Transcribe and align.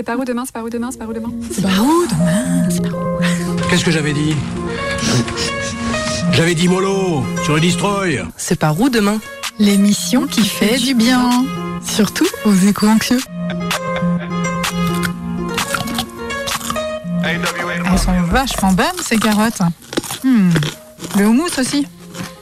C'est 0.00 0.04
par 0.04 0.18
où 0.18 0.24
demain 0.24 0.44
C'est 0.46 0.54
par 0.54 0.64
où 0.64 0.70
demain 0.70 0.88
C'est 0.90 0.98
par 0.98 1.10
où 1.10 1.12
demain 1.12 1.30
C'est 1.52 1.60
par 1.60 1.84
où 1.84 2.06
demain 2.06 2.70
C'est 2.70 2.80
par 2.80 2.94
où 2.94 3.68
Qu'est-ce 3.68 3.84
que 3.84 3.90
j'avais 3.90 4.14
dit 4.14 4.34
J'avais 6.32 6.54
dit 6.54 6.68
mollo 6.68 7.22
sur 7.42 7.52
le 7.56 7.60
destroy. 7.60 8.24
C'est 8.38 8.58
par 8.58 8.80
où 8.80 8.88
demain 8.88 9.20
L'émission 9.58 10.26
qui 10.26 10.42
fait 10.46 10.78
du 10.78 10.94
bien. 10.94 11.44
Surtout 11.84 12.26
aux 12.46 12.54
échos 12.54 12.86
anxieux. 12.86 13.20
Elles 17.22 17.98
sont 17.98 18.22
vachement 18.22 18.72
bonnes 18.72 18.86
ces 19.02 19.18
carottes. 19.18 19.60
Hmm. 20.24 20.48
Le 21.18 21.26
houmous 21.26 21.58
aussi. 21.58 21.86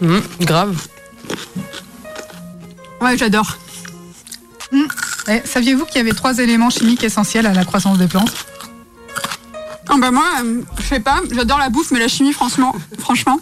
Hum, 0.00 0.22
Grave. 0.42 0.80
Ouais, 3.00 3.18
j'adore. 3.18 3.58
Hmm. 4.70 4.86
Et 5.28 5.42
Saviez-vous 5.44 5.84
qu'il 5.84 5.96
y 5.96 6.00
avait 6.00 6.12
trois 6.12 6.38
éléments 6.38 6.70
chimiques 6.70 7.04
essentiels 7.04 7.46
à 7.46 7.52
la 7.52 7.64
croissance 7.64 7.98
des 7.98 8.06
plantes? 8.06 8.32
Ah 9.88 9.94
bah 9.98 10.10
moi, 10.10 10.24
euh, 10.44 10.60
je 10.78 10.82
sais 10.82 11.00
pas, 11.00 11.20
j'adore 11.30 11.58
la 11.58 11.70
bouffe, 11.70 11.90
mais 11.90 11.98
la 11.98 12.08
chimie, 12.08 12.32
franchement, 12.32 12.74
franchement. 12.98 13.40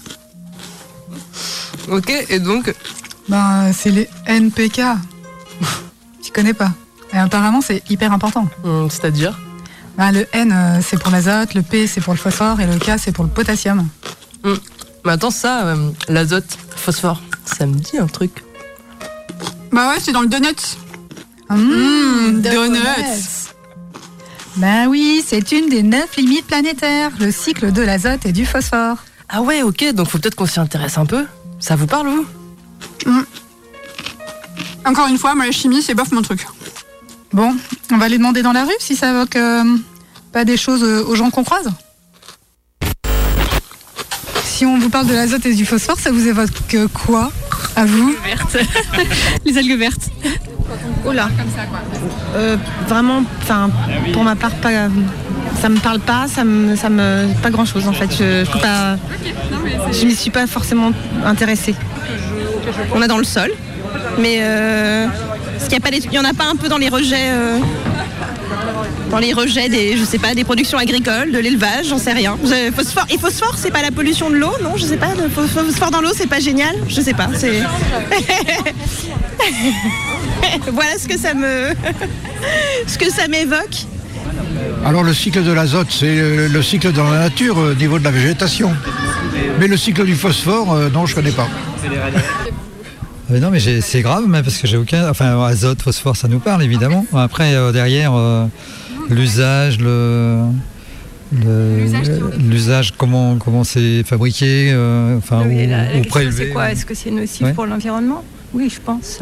Ok, 1.89 2.11
et 2.29 2.39
donc? 2.39 2.73
Ben, 3.29 3.73
c'est 3.73 3.91
les 3.91 4.09
NPK. 4.27 4.81
tu 6.23 6.31
connais 6.33 6.55
pas? 6.55 6.71
Et 7.13 7.19
apparemment, 7.19 7.61
c'est 7.61 7.83
hyper 7.91 8.13
important. 8.13 8.49
hum, 8.65 8.89
C'est-à-dire? 8.91 9.39
Ben, 9.97 10.13
le 10.13 10.27
N, 10.33 10.53
euh, 10.53 10.81
c'est 10.87 10.99
pour 11.01 11.11
l'azote, 11.11 11.55
le 11.55 11.63
P, 11.63 11.87
c'est 11.87 12.01
pour 12.01 12.13
le 12.13 12.19
phosphore, 12.19 12.61
et 12.61 12.67
le 12.67 12.79
K, 12.79 12.93
c'est 12.99 13.13
pour 13.13 13.25
le 13.25 13.31
potassium. 13.31 13.89
Mais 15.05 15.13
attends, 15.13 15.31
ça, 15.31 15.67
euh, 15.67 15.91
l'azote, 16.09 16.59
phosphore, 16.77 17.23
ça 17.45 17.67
me 17.67 17.75
dit 17.75 17.99
un 17.99 18.07
truc. 18.07 18.45
Bah 19.73 19.89
ouais, 19.89 19.97
c'est 20.01 20.13
dans 20.13 20.21
le 20.23 20.29
donut. 20.29 20.79
Mmh, 21.49 22.41
donuts. 22.43 22.81
Ben 24.57 24.89
oui, 24.89 25.23
c'est 25.27 25.53
une 25.53 25.69
des 25.69 25.83
neuf 25.83 26.17
limites 26.17 26.47
planétaires, 26.47 27.11
le 27.21 27.31
cycle 27.31 27.73
de 27.73 27.83
l'azote 27.83 28.25
et 28.27 28.33
du 28.33 28.47
phosphore. 28.47 28.97
Ah 29.29 29.43
ouais, 29.43 29.63
ok, 29.63 29.93
donc 29.93 30.09
faut 30.09 30.19
peut-être 30.19 30.35
qu'on 30.35 30.47
s'y 30.47 30.61
intéresse 30.61 30.99
un 30.99 31.07
peu. 31.07 31.27
Ça 31.61 31.77
vous 31.77 31.87
parle, 31.87 32.09
vous? 32.09 32.27
Encore 34.85 35.09
une 35.09 35.19
fois, 35.19 35.35
moi, 35.35 35.47
la 35.47 35.53
chimie, 35.53 35.83
c'est 35.83 35.95
bof 35.95 36.11
mon 36.13 36.23
truc. 36.23 36.47
Bon, 37.33 37.55
on 37.93 37.99
va 37.99 38.07
aller 38.07 38.19
demander 38.19 38.43
dans 38.43 38.53
la 38.53 38.65
rue 38.65 38.71
si 38.79 38.97
ça 38.97 39.11
évoque 39.11 39.37
euh, 39.37 39.65
pas 40.33 40.45
des 40.45 40.57
choses 40.57 40.83
euh, 40.85 41.05
aux 41.05 41.17
gens 41.17 41.31
qu'on 41.31 41.45
croise? 41.45 41.69
Si 44.45 44.65
on 44.65 44.79
vous 44.79 44.89
parle 44.89 45.07
de 45.07 45.15
l'azote 45.15 45.45
et 45.45 45.55
du 45.55 45.67
phosphore, 45.67 45.99
ça 46.01 46.11
vous 46.11 46.27
évoque 46.27 46.75
euh, 46.75 46.89
quoi? 46.89 47.31
À 47.75 47.85
vous? 47.85 48.15
Les 49.45 49.59
algues 49.59 49.79
vertes. 49.79 50.09
Oh. 51.07 51.13
Euh, 52.35 52.57
vraiment, 52.89 53.23
enfin, 53.43 53.71
pour 54.13 54.25
ma 54.25 54.35
part, 54.35 54.51
pas, 54.57 54.71
ça 55.61 55.69
me 55.69 55.79
parle 55.79 56.01
pas, 56.01 56.27
ça 56.27 56.43
me, 56.45 56.75
ça 56.75 56.89
me, 56.89 57.27
pas 57.43 57.51
grand 57.51 57.65
chose 57.65 57.87
en 57.87 57.93
fait. 57.93 58.11
Je, 58.11 58.45
je 58.45 58.51
peux 58.51 58.59
pas, 58.59 58.97
je 59.93 60.05
m'y 60.05 60.15
suis 60.15 60.31
pas 60.31 60.47
forcément 60.47 60.91
intéressée. 61.25 61.75
On 62.95 63.01
a 63.03 63.07
dans 63.07 63.19
le 63.19 63.25
sol, 63.25 63.53
mais 64.19 64.39
euh, 64.41 65.07
qu'il 65.69 66.13
y 66.13 66.19
en 66.19 66.25
a 66.25 66.35
pas 66.35 66.47
un 66.47 66.57
peu 66.57 66.69
dans 66.69 66.79
les 66.79 66.89
rejets, 66.89 67.31
euh, 67.31 67.59
dans 69.11 69.19
les 69.19 69.33
rejets 69.33 69.69
des, 69.69 69.97
je 69.97 70.05
sais 70.05 70.19
pas, 70.19 70.35
des 70.35 70.45
productions 70.45 70.79
agricoles, 70.79 71.31
de 71.33 71.39
l'élevage, 71.39 71.87
j'en 71.89 71.99
sais 71.99 72.13
rien. 72.13 72.37
Phosphore, 72.75 73.07
et 73.11 73.19
phosphore, 73.19 73.55
c'est 73.57 73.71
pas 73.71 73.83
la 73.83 73.91
pollution 73.91 74.31
de 74.31 74.37
l'eau, 74.37 74.53
non 74.63 74.77
Je 74.77 74.85
sais 74.85 74.97
pas. 74.97 75.09
Phosphore 75.35 75.91
dans 75.91 76.01
l'eau, 76.01 76.13
c'est 76.15 76.29
pas 76.29 76.41
génial 76.41 76.75
Je 76.89 77.01
sais 77.01 77.15
pas. 77.15 77.29
C'est 77.35 77.63
voilà 80.73 80.99
ce 80.99 81.09
que 81.09 81.19
ça 81.19 81.35
me, 81.35 81.71
ce 82.87 82.99
que 82.99 83.11
ça 83.11 83.29
m'évoque. 83.29 83.87
Alors 84.85 85.03
le 85.03 85.13
cycle 85.15 85.43
de 85.43 85.53
l'azote, 85.53 85.89
c'est 85.91 86.07
euh, 86.19 86.49
le 86.49 86.63
cycle 86.63 86.93
dans 86.93 87.11
la 87.11 87.19
nature 87.21 87.59
euh, 87.59 87.73
au 87.73 87.75
niveau 87.75 87.99
de 87.99 88.05
la 88.05 88.11
végétation. 88.11 88.73
Mais 89.59 89.67
le 89.67 89.77
cycle 89.77 90.05
du 90.05 90.15
phosphore, 90.15 90.73
euh, 90.73 90.89
non, 90.91 91.07
je 91.07 91.15
connais 91.15 91.33
pas. 91.33 91.49
Non, 93.29 93.51
mais 93.51 93.59
c'est 93.59 94.03
grave, 94.03 94.25
mais 94.29 94.43
parce 94.43 94.57
que 94.59 94.69
j'ai 94.69 94.77
aucun. 94.77 95.09
Enfin, 95.11 95.43
azote, 95.45 95.83
phosphore, 95.83 96.17
ça 96.17 96.29
nous 96.29 96.39
parle 96.39 96.63
évidemment. 96.63 97.05
Après, 97.13 97.55
euh, 97.55 97.73
derrière, 97.73 98.13
euh, 98.15 98.47
l'usage, 99.11 99.79
le. 99.81 100.43
L'usage, 102.39 102.93
comment 102.97 103.37
comment 103.37 103.65
c'est 103.65 104.05
fabriqué, 104.05 104.71
euh, 104.71 105.19
enfin, 105.19 105.43
ou, 105.45 105.99
ou 105.99 106.05
prélevé. 106.05 106.47
C'est 106.47 106.51
quoi? 106.53 106.71
Est-ce 106.71 106.87
que 106.87 106.95
c'est 106.95 107.11
nocif 107.11 107.43
Ouais. 107.43 107.53
pour 107.53 107.67
l'environnement? 107.67 108.23
Oui, 108.53 108.71
je 108.75 108.81
pense. 108.81 109.21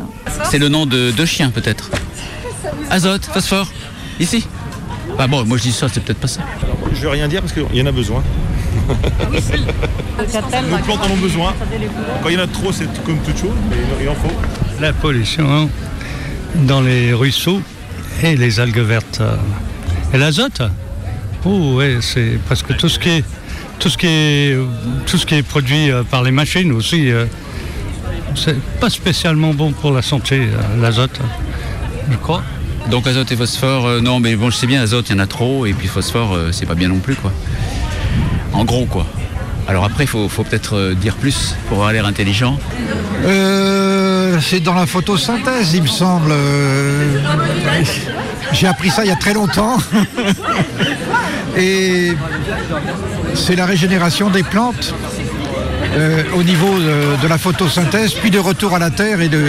C'est 0.50 0.58
le 0.58 0.68
nom 0.68 0.86
de 0.86 1.10
deux 1.10 1.26
chiens 1.26 1.50
peut-être. 1.50 1.90
Azote, 2.90 3.24
phosphore, 3.24 3.70
ici. 4.20 4.46
Bah 5.18 5.26
bon, 5.26 5.44
moi 5.44 5.56
je 5.58 5.62
dis 5.62 5.72
ça, 5.72 5.88
c'est 5.88 6.00
peut-être 6.00 6.18
pas 6.18 6.28
ça. 6.28 6.40
Je 6.92 7.00
vais 7.02 7.10
rien 7.10 7.28
dire 7.28 7.40
parce 7.40 7.52
qu'il 7.52 7.64
y 7.74 7.82
en 7.82 7.86
a 7.86 7.92
besoin. 7.92 8.22
Nos 10.70 10.78
plantes 10.78 11.04
en 11.04 11.10
ont 11.10 11.16
besoin. 11.16 11.54
Quand 12.22 12.28
il 12.28 12.34
y 12.34 12.38
en 12.38 12.42
a 12.42 12.46
trop, 12.46 12.72
c'est 12.72 12.86
comme 13.04 13.18
toute 13.18 13.38
chose, 13.38 13.56
mais 13.70 13.76
il 14.02 14.08
en 14.08 14.14
faut. 14.14 14.32
La 14.80 14.92
pollution 14.92 15.68
dans 16.66 16.80
les 16.80 17.12
ruisseaux 17.12 17.60
et 18.22 18.36
les 18.36 18.60
algues 18.60 18.78
vertes. 18.78 19.22
Et 20.12 20.18
l'azote 20.18 20.62
Oh 21.44 21.74
ouais, 21.74 21.98
c'est 22.00 22.38
presque 22.46 22.74
tout 22.76 22.88
ce 22.88 22.98
qui 22.98 23.10
est 23.10 23.24
tout 23.78 23.90
ce 23.90 23.98
qui 23.98 24.06
est 24.06 24.56
tout 25.06 25.18
ce 25.18 25.26
qui 25.26 25.34
est 25.34 25.42
produit 25.42 25.90
euh, 25.90 26.02
par 26.02 26.22
les 26.22 26.30
machines 26.30 26.72
aussi. 26.72 27.10
C'est 28.34 28.60
pas 28.80 28.90
spécialement 28.90 29.54
bon 29.54 29.72
pour 29.72 29.92
la 29.92 30.02
santé, 30.02 30.48
euh, 30.52 30.80
l'azote, 30.80 31.18
je 32.10 32.16
crois. 32.16 32.42
Donc 32.90 33.06
azote 33.06 33.30
et 33.32 33.36
phosphore, 33.36 33.86
euh, 33.86 34.00
non 34.00 34.20
mais 34.20 34.36
bon 34.36 34.50
je 34.50 34.56
sais 34.56 34.66
bien, 34.66 34.82
azote 34.82 35.08
il 35.08 35.12
y 35.12 35.16
en 35.16 35.20
a 35.20 35.26
trop, 35.26 35.64
et 35.66 35.72
puis 35.72 35.88
phosphore 35.88 36.34
euh, 36.34 36.52
c'est 36.52 36.66
pas 36.66 36.74
bien 36.74 36.88
non 36.88 36.98
plus 36.98 37.14
quoi. 37.14 37.32
En 38.52 38.64
gros 38.64 38.84
quoi. 38.86 39.06
Alors 39.66 39.84
après 39.84 40.04
il 40.04 40.08
faut, 40.08 40.28
faut 40.28 40.44
peut-être 40.44 40.92
dire 40.92 41.14
plus 41.16 41.56
pour 41.68 41.78
avoir 41.78 41.92
l'air 41.92 42.04
intelligent. 42.06 42.58
Euh, 43.24 44.38
c'est 44.40 44.60
dans 44.60 44.74
la 44.74 44.86
photosynthèse, 44.86 45.74
il 45.74 45.82
me 45.82 45.88
semble. 45.88 46.30
Euh, 46.30 47.18
J'ai 48.52 48.66
appris 48.66 48.90
ça 48.90 49.04
il 49.04 49.08
y 49.08 49.12
a 49.12 49.16
très 49.16 49.32
longtemps. 49.32 49.78
Et 51.56 52.12
c'est 53.34 53.56
la 53.56 53.64
régénération 53.64 54.28
des 54.28 54.42
plantes 54.42 54.94
euh, 55.96 56.22
au 56.36 56.42
niveau 56.42 56.78
de, 56.78 57.22
de 57.22 57.28
la 57.28 57.38
photosynthèse, 57.38 58.14
puis 58.14 58.30
de 58.30 58.38
retour 58.38 58.74
à 58.74 58.78
la 58.78 58.90
terre 58.90 59.20
et 59.20 59.28
de. 59.28 59.42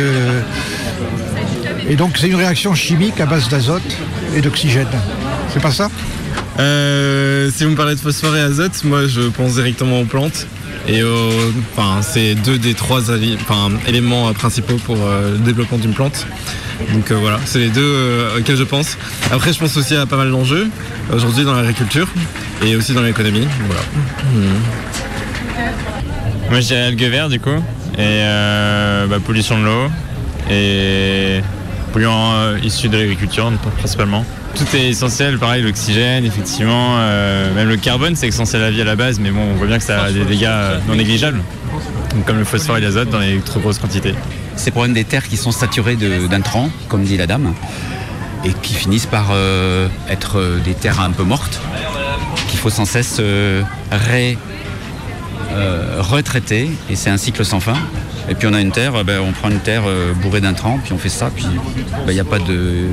Et 1.89 1.95
donc 1.95 2.17
c'est 2.17 2.27
une 2.27 2.35
réaction 2.35 2.73
chimique 2.73 3.19
à 3.21 3.25
base 3.25 3.47
d'azote 3.49 3.81
et 4.35 4.41
d'oxygène. 4.41 4.87
C'est 5.53 5.61
pas 5.61 5.71
ça? 5.71 5.89
Euh, 6.57 7.51
si 7.53 7.63
vous 7.63 7.71
me 7.71 7.75
parlez 7.75 7.95
de 7.95 7.99
phosphore 7.99 8.35
et 8.35 8.41
azote, 8.41 8.83
moi 8.83 9.07
je 9.07 9.21
pense 9.21 9.55
directement 9.55 9.99
aux 9.99 10.05
plantes. 10.05 10.47
Et 10.87 11.01
enfin, 11.75 12.01
c'est 12.03 12.35
deux 12.35 12.59
des 12.59 12.75
trois 12.75 13.01
éléments 13.87 14.29
euh, 14.29 14.33
principaux 14.33 14.77
pour 14.85 14.97
euh, 14.97 15.31
le 15.31 15.37
développement 15.39 15.79
d'une 15.79 15.93
plante. 15.93 16.27
Donc 16.93 17.09
euh, 17.09 17.15
voilà, 17.15 17.39
c'est 17.45 17.57
les 17.59 17.69
deux 17.69 17.81
euh, 17.81 18.37
auxquels 18.37 18.57
je 18.57 18.63
pense. 18.63 18.97
Après, 19.31 19.51
je 19.51 19.59
pense 19.59 19.75
aussi 19.77 19.95
à 19.95 20.05
pas 20.05 20.17
mal 20.17 20.29
d'enjeux 20.29 20.69
aujourd'hui 21.11 21.43
dans 21.43 21.53
l'agriculture 21.53 22.07
et 22.63 22.75
aussi 22.75 22.93
dans 22.93 23.01
l'économie. 23.01 23.47
Moi 26.49 26.59
je 26.61 26.67
dirais 26.67 26.81
algues 26.81 27.03
vertes 27.09 27.31
du 27.31 27.39
coup. 27.39 27.49
Et 27.97 27.99
euh, 27.99 29.07
bah, 29.07 29.17
pollution 29.23 29.57
de 29.59 29.65
l'eau. 29.65 29.87
Et 30.49 31.41
polluants 31.93 32.33
euh, 32.35 32.57
issus 32.63 32.89
de 32.89 32.97
l'agriculture 32.97 33.51
principalement. 33.77 34.25
Tout 34.55 34.63
est 34.75 34.89
essentiel, 34.89 35.37
pareil 35.37 35.63
l'oxygène, 35.63 36.23
effectivement. 36.25 36.95
euh, 36.99 37.53
même 37.55 37.67
le 37.67 37.77
carbone 37.77 38.15
c'est 38.15 38.27
essentiel 38.27 38.61
à 38.61 38.65
la 38.65 38.71
vie 38.71 38.81
à 38.81 38.85
la 38.85 38.95
base, 38.95 39.19
mais 39.19 39.31
bon 39.31 39.41
on 39.41 39.55
voit 39.55 39.67
bien 39.67 39.77
que 39.77 39.83
ça 39.83 40.03
a 40.03 40.11
des 40.11 40.23
dégâts 40.23 40.49
non 40.87 40.95
négligeables. 40.95 41.41
Comme 42.25 42.37
le 42.37 42.45
phosphore 42.45 42.77
et 42.77 42.81
l'azote 42.81 43.09
dans 43.09 43.19
les 43.19 43.39
trop 43.39 43.59
grosses 43.59 43.79
quantités. 43.79 44.13
C'est 44.55 44.71
pour 44.71 44.87
des 44.87 45.03
terres 45.03 45.27
qui 45.27 45.35
sont 45.35 45.51
saturées 45.51 45.97
d'intrants, 46.29 46.69
comme 46.87 47.03
dit 47.03 47.17
la 47.17 47.27
dame, 47.27 47.53
et 48.45 48.53
qui 48.61 48.73
finissent 48.73 49.05
par 49.07 49.33
être 50.09 50.59
des 50.63 50.73
terres 50.73 51.01
un 51.01 51.11
peu 51.11 51.23
mortes, 51.23 51.59
qu'il 52.47 52.57
faut 52.59 52.69
sans 52.69 52.85
cesse 52.85 53.19
ré- 53.91 54.37
euh, 55.51 55.97
retraiter, 56.01 56.69
et 56.89 56.95
c'est 56.95 57.09
un 57.09 57.17
cycle 57.17 57.45
sans 57.45 57.59
fin. 57.59 57.75
Et 58.29 58.35
puis 58.35 58.47
on 58.47 58.53
a 58.53 58.61
une 58.61 58.71
terre, 58.71 59.03
ben, 59.05 59.19
on 59.21 59.31
prend 59.31 59.49
une 59.49 59.59
terre 59.59 59.83
euh, 59.85 60.13
bourrée 60.13 60.41
d'intrants, 60.41 60.79
puis 60.83 60.93
on 60.93 60.97
fait 60.97 61.09
ça, 61.09 61.29
puis 61.33 61.45
ben, 61.45 62.09
il 62.11 62.13
n'y 62.13 62.19
a, 62.19 62.23
pas 62.25 62.39
de- 62.39 62.87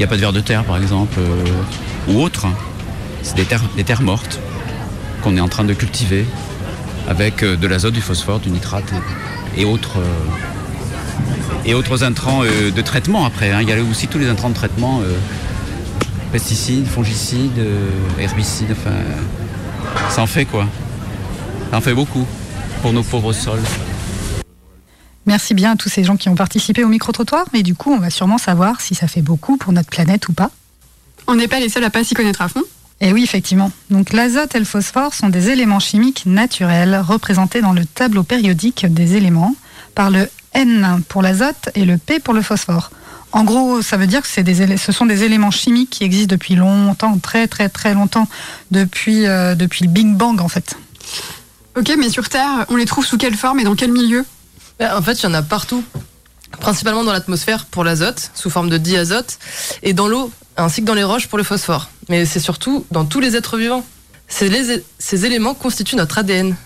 y 0.00 0.04
a 0.04 0.06
pas 0.06 0.16
de 0.16 0.20
vers 0.20 0.32
de 0.32 0.40
terre 0.40 0.64
par 0.64 0.78
exemple, 0.78 1.18
euh, 1.18 2.12
ou 2.12 2.20
autre. 2.22 2.46
C'est 3.22 3.36
des 3.36 3.44
terres, 3.84 4.00
mortes 4.02 4.38
qu'on 5.22 5.36
est 5.36 5.40
en 5.40 5.48
train 5.48 5.64
de 5.64 5.74
cultiver 5.74 6.24
avec 7.08 7.42
euh, 7.42 7.56
de 7.56 7.66
l'azote, 7.66 7.92
du 7.92 8.00
phosphore, 8.00 8.38
du 8.40 8.50
nitrate 8.50 8.84
et, 9.56 9.64
autres, 9.64 9.98
intrants 12.02 12.42
de 12.44 12.80
traitement 12.82 13.26
après. 13.26 13.50
hein. 13.52 13.58
Il 13.60 13.68
y 13.68 13.72
a 13.72 13.76
aussi 13.82 14.06
tous 14.08 14.18
les 14.18 14.28
intrants 14.28 14.48
de 14.50 14.54
traitement, 14.54 15.02
pesticides, 16.32 16.86
fongicides, 16.86 17.60
herbicides, 18.18 18.72
enfin, 18.72 18.96
ça 20.10 20.22
en 20.22 20.26
fait 20.26 20.44
quoi. 20.46 20.66
Ça 21.70 21.76
en 21.78 21.80
fait 21.80 21.94
beaucoup 21.94 22.26
pour 22.82 22.92
nos 22.92 23.02
pauvres 23.02 23.32
sols. 23.32 23.62
Merci 25.26 25.52
bien 25.52 25.72
à 25.72 25.76
tous 25.76 25.88
ces 25.90 26.04
gens 26.04 26.16
qui 26.16 26.28
ont 26.30 26.34
participé 26.34 26.84
au 26.84 26.88
micro-trottoir, 26.88 27.44
mais 27.52 27.62
du 27.62 27.74
coup, 27.74 27.92
on 27.92 27.98
va 27.98 28.08
sûrement 28.08 28.38
savoir 28.38 28.80
si 28.80 28.94
ça 28.94 29.08
fait 29.08 29.20
beaucoup 29.20 29.58
pour 29.58 29.72
notre 29.72 29.90
planète 29.90 30.28
ou 30.28 30.32
pas. 30.32 30.50
On 31.26 31.34
n'est 31.34 31.48
pas 31.48 31.60
les 31.60 31.68
seuls 31.68 31.84
à 31.84 31.90
pas 31.90 32.02
s'y 32.04 32.14
connaître 32.14 32.40
à 32.40 32.48
fond. 32.48 32.62
Et 33.00 33.12
oui, 33.12 33.22
effectivement. 33.22 33.70
Donc 33.90 34.12
l'azote 34.12 34.54
et 34.54 34.58
le 34.58 34.64
phosphore 34.64 35.12
sont 35.14 35.28
des 35.28 35.50
éléments 35.50 35.80
chimiques 35.80 36.24
naturels 36.24 36.98
représentés 37.06 37.60
dans 37.60 37.72
le 37.74 37.84
tableau 37.84 38.22
périodique 38.22 38.86
des 38.92 39.16
éléments 39.16 39.54
par 39.94 40.10
le 40.10 40.28
N 40.54 41.02
pour 41.08 41.20
l'azote 41.22 41.68
et 41.74 41.84
le 41.84 41.98
P 41.98 42.18
pour 42.18 42.32
le 42.32 42.40
phosphore. 42.42 42.90
En 43.30 43.44
gros, 43.44 43.82
ça 43.82 43.98
veut 43.98 44.06
dire 44.06 44.22
que 44.22 44.28
c'est 44.28 44.42
des 44.42 44.62
élé- 44.62 44.78
ce 44.78 44.90
sont 44.90 45.04
des 45.04 45.22
éléments 45.22 45.50
chimiques 45.50 45.90
qui 45.90 46.04
existent 46.04 46.30
depuis 46.34 46.54
longtemps, 46.54 47.18
très 47.18 47.46
très 47.46 47.68
très 47.68 47.92
longtemps, 47.92 48.26
depuis, 48.70 49.26
euh, 49.26 49.54
depuis 49.54 49.84
le 49.84 49.90
Big 49.90 50.06
Bang 50.14 50.40
en 50.40 50.48
fait. 50.48 50.74
Ok, 51.78 51.92
mais 51.98 52.08
sur 52.08 52.28
Terre, 52.28 52.66
on 52.70 52.76
les 52.76 52.86
trouve 52.86 53.06
sous 53.06 53.16
quelle 53.18 53.36
forme 53.36 53.60
et 53.60 53.64
dans 53.64 53.76
quel 53.76 53.92
milieu 53.92 54.24
Bah, 54.80 54.96
En 54.98 55.02
fait, 55.02 55.12
il 55.22 55.24
y 55.24 55.26
en 55.26 55.34
a 55.34 55.42
partout. 55.42 55.84
Principalement 56.60 57.04
dans 57.04 57.12
l'atmosphère 57.12 57.66
pour 57.66 57.84
l'azote, 57.84 58.30
sous 58.34 58.50
forme 58.50 58.68
de 58.70 58.78
diazote, 58.78 59.38
et 59.82 59.92
dans 59.92 60.08
l'eau, 60.08 60.32
ainsi 60.56 60.80
que 60.80 60.86
dans 60.86 60.94
les 60.94 61.04
roches 61.04 61.28
pour 61.28 61.38
le 61.38 61.44
phosphore. 61.44 61.88
Mais 62.08 62.24
c'est 62.24 62.40
surtout 62.40 62.84
dans 62.90 63.04
tous 63.04 63.20
les 63.20 63.36
êtres 63.36 63.58
vivants. 63.58 63.84
Ces, 64.28 64.48
les- 64.48 64.82
ces 64.98 65.24
éléments 65.26 65.54
constituent 65.54 65.96
notre 65.96 66.18
ADN. 66.18 66.56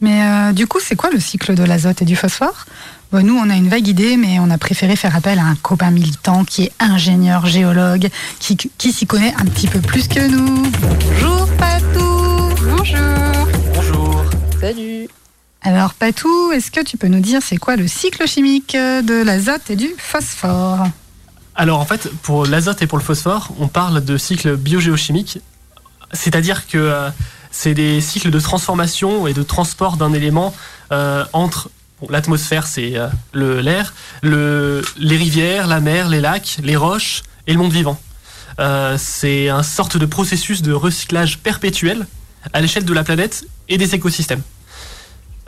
Mais 0.00 0.22
euh, 0.22 0.52
du 0.52 0.66
coup, 0.66 0.78
c'est 0.82 0.96
quoi 0.96 1.10
le 1.10 1.20
cycle 1.20 1.54
de 1.54 1.64
l'azote 1.64 2.00
et 2.00 2.04
du 2.06 2.16
phosphore? 2.16 2.64
Bon, 3.12 3.22
Nous, 3.26 3.36
on 3.36 3.50
a 3.50 3.56
une 3.56 3.68
vague 3.68 3.88
idée, 3.88 4.16
mais 4.16 4.38
on 4.38 4.48
a 4.48 4.56
préféré 4.58 4.94
faire 4.96 5.14
appel 5.16 5.38
à 5.40 5.44
un 5.44 5.56
copain 5.56 5.90
militant 5.90 6.44
qui 6.44 6.64
est 6.64 6.72
ingénieur 6.78 7.44
géologue, 7.46 8.08
qui, 8.38 8.56
qui 8.56 8.92
s'y 8.92 9.06
connaît 9.06 9.34
un 9.38 9.44
petit 9.44 9.66
peu 9.66 9.80
plus 9.80 10.06
que 10.08 10.20
nous. 10.28 10.62
Bonjour 10.80 11.48
Patou 11.58 12.54
Bonjour. 12.76 13.48
Salut. 14.60 15.08
Alors 15.62 15.94
Patou, 15.94 16.52
est-ce 16.52 16.70
que 16.70 16.82
tu 16.82 16.98
peux 16.98 17.06
nous 17.06 17.20
dire 17.20 17.40
c'est 17.42 17.56
quoi 17.56 17.76
le 17.76 17.88
cycle 17.88 18.26
chimique 18.28 18.74
de 18.74 19.24
l'azote 19.24 19.70
et 19.70 19.76
du 19.76 19.88
phosphore? 19.96 20.86
Alors 21.54 21.80
en 21.80 21.86
fait, 21.86 22.10
pour 22.22 22.44
l'azote 22.44 22.82
et 22.82 22.86
pour 22.86 22.98
le 22.98 23.04
phosphore, 23.04 23.48
on 23.58 23.68
parle 23.68 24.04
de 24.04 24.18
cycle 24.18 24.56
biogéochimique, 24.56 25.38
c'est-à-dire 26.12 26.66
que 26.66 26.76
euh, 26.76 27.08
c'est 27.50 27.72
des 27.72 28.02
cycles 28.02 28.30
de 28.30 28.38
transformation 28.38 29.26
et 29.26 29.32
de 29.32 29.42
transport 29.42 29.96
d'un 29.96 30.12
élément 30.12 30.54
euh, 30.92 31.24
entre 31.32 31.70
bon, 32.00 32.08
l'atmosphère, 32.10 32.66
c'est 32.66 32.96
euh, 32.96 33.08
le 33.32 33.60
l'air, 33.60 33.94
le, 34.22 34.82
les 34.98 35.16
rivières, 35.16 35.66
la 35.68 35.80
mer, 35.80 36.10
les 36.10 36.20
lacs, 36.20 36.58
les 36.62 36.76
roches 36.76 37.22
et 37.46 37.52
le 37.52 37.58
monde 37.58 37.72
vivant. 37.72 37.98
Euh, 38.58 38.96
c'est 38.98 39.48
un 39.48 39.62
sorte 39.62 39.96
de 39.96 40.06
processus 40.06 40.60
de 40.60 40.72
recyclage 40.72 41.38
perpétuel 41.38 42.06
à 42.52 42.60
l'échelle 42.60 42.84
de 42.84 42.94
la 42.94 43.04
planète 43.04 43.44
et 43.68 43.78
des 43.78 43.94
écosystèmes. 43.94 44.42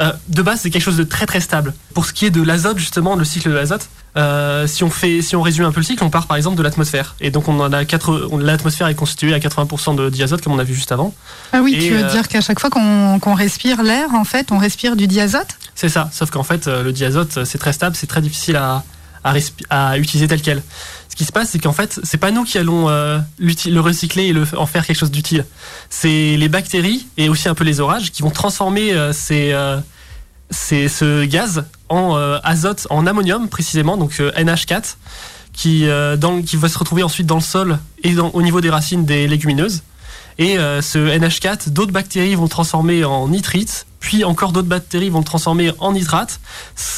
Euh, 0.01 0.13
de 0.29 0.43
base, 0.43 0.61
c'est 0.61 0.71
quelque 0.71 0.83
chose 0.83 0.97
de 0.97 1.05
très 1.05 1.27
très 1.27 1.41
stable. 1.41 1.75
Pour 1.95 2.07
ce 2.07 2.13
qui 2.13 2.27
est 2.27 2.31
de 2.31 2.43
l'azote, 2.43 2.79
justement, 2.79 3.15
le 3.15 3.25
cycle 3.25 3.51
de 3.51 3.55
l'azote, 3.55 3.89
euh, 4.17 4.67
si 4.67 4.83
on 4.85 4.91
fait, 4.91 5.23
si 5.23 5.37
on 5.37 5.43
résume 5.43 5.65
un 5.65 5.73
peu 5.73 5.81
le 5.81 5.85
cycle, 5.85 6.03
on 6.03 6.11
part 6.11 6.27
par 6.27 6.37
exemple 6.37 6.57
de 6.57 6.63
l'atmosphère. 6.63 7.15
Et 7.21 7.31
donc, 7.31 7.49
on 7.49 7.61
en 7.61 7.73
a 7.73 7.85
quatre, 7.85 8.29
l'atmosphère 8.41 8.89
est 8.89 8.95
constituée 8.95 9.35
à 9.35 9.39
80% 9.39 9.95
de 9.95 10.11
diazote, 10.11 10.43
comme 10.43 10.55
on 10.55 10.59
a 10.59 10.65
vu 10.65 10.75
juste 10.75 10.93
avant. 10.93 11.15
Ah 11.53 11.61
oui, 11.63 11.75
Et, 11.75 11.79
tu 11.79 11.95
veux 11.95 12.05
euh, 12.05 12.11
dire 12.11 12.27
qu'à 12.29 12.41
chaque 12.41 12.59
fois 12.59 12.71
qu'on 12.71 13.19
qu'on 13.21 13.35
respire 13.35 13.83
l'air, 13.83 14.13
en 14.15 14.25
fait, 14.25 14.51
on 14.51 14.59
respire 14.59 14.97
du 14.97 15.07
diazote? 15.07 15.57
C'est 15.75 15.89
ça. 15.89 16.11
Sauf 16.13 16.31
qu'en 16.31 16.43
fait, 16.43 16.67
le 16.67 16.93
diazote, 16.93 17.45
c'est 17.45 17.59
très 17.59 17.73
stable, 17.73 17.95
c'est 17.95 18.07
très 18.07 18.23
difficile 18.23 18.57
à, 18.57 18.83
à, 19.25 19.35
à 19.71 19.99
utiliser 19.99 20.27
tel 20.27 20.43
quel. 20.43 20.63
Ce 21.13 21.17
qui 21.17 21.27
se 21.27 21.33
passe, 21.33 21.51
c'est 21.51 21.59
qu'en 21.59 21.75
fait, 21.75 22.01
c'est 22.05 22.17
pas 22.17 22.31
nous 22.31 22.43
qui 22.43 22.57
allons 22.57 22.89
euh, 22.89 23.19
le 23.39 23.81
recycler 23.81 24.29
et 24.29 24.57
en 24.57 24.65
faire 24.65 24.87
quelque 24.87 24.97
chose 24.97 25.11
d'utile. 25.11 25.45
C'est 25.91 26.39
les 26.39 26.49
bactéries 26.49 27.07
et 27.19 27.29
aussi 27.29 27.51
un 27.51 27.55
peu 27.55 27.65
les 27.65 27.81
orages 27.81 28.13
qui 28.13 28.23
vont 28.23 28.31
transformer 28.31 28.95
euh, 28.95 29.13
euh, 29.31 29.81
ce 30.51 31.25
gaz 31.27 31.67
en 31.91 32.17
azote, 32.43 32.87
en 32.89 33.07
ammonium 33.07 33.51
précisément, 33.51 33.99
donc 33.99 34.21
euh, 34.21 34.33
NH4, 34.39 34.97
qui, 35.53 35.85
va 35.85 36.69
se 36.71 36.79
retrouver 36.79 37.03
ensuite 37.03 37.27
dans 37.27 37.35
le 37.35 37.43
sol 37.43 37.79
et 38.03 38.17
au 38.17 38.41
niveau 38.41 38.63
des 38.63 38.71
racines 38.71 39.05
des 39.05 39.29
légumineuses. 39.29 39.83
Et 40.39 40.59
euh, 40.59 40.81
ce 40.81 40.99
NH4, 40.99 41.71
d'autres 41.71 41.93
bactéries 41.93 42.35
vont 42.35 42.45
le 42.45 42.49
transformer 42.49 43.05
en 43.05 43.29
nitrite, 43.29 43.87
puis 44.01 44.25
encore 44.25 44.53
d'autres 44.53 44.69
bactéries 44.69 45.11
vont 45.11 45.19
le 45.21 45.25
transformer 45.25 45.73
en 45.79 45.93
nitrate. 45.93 46.41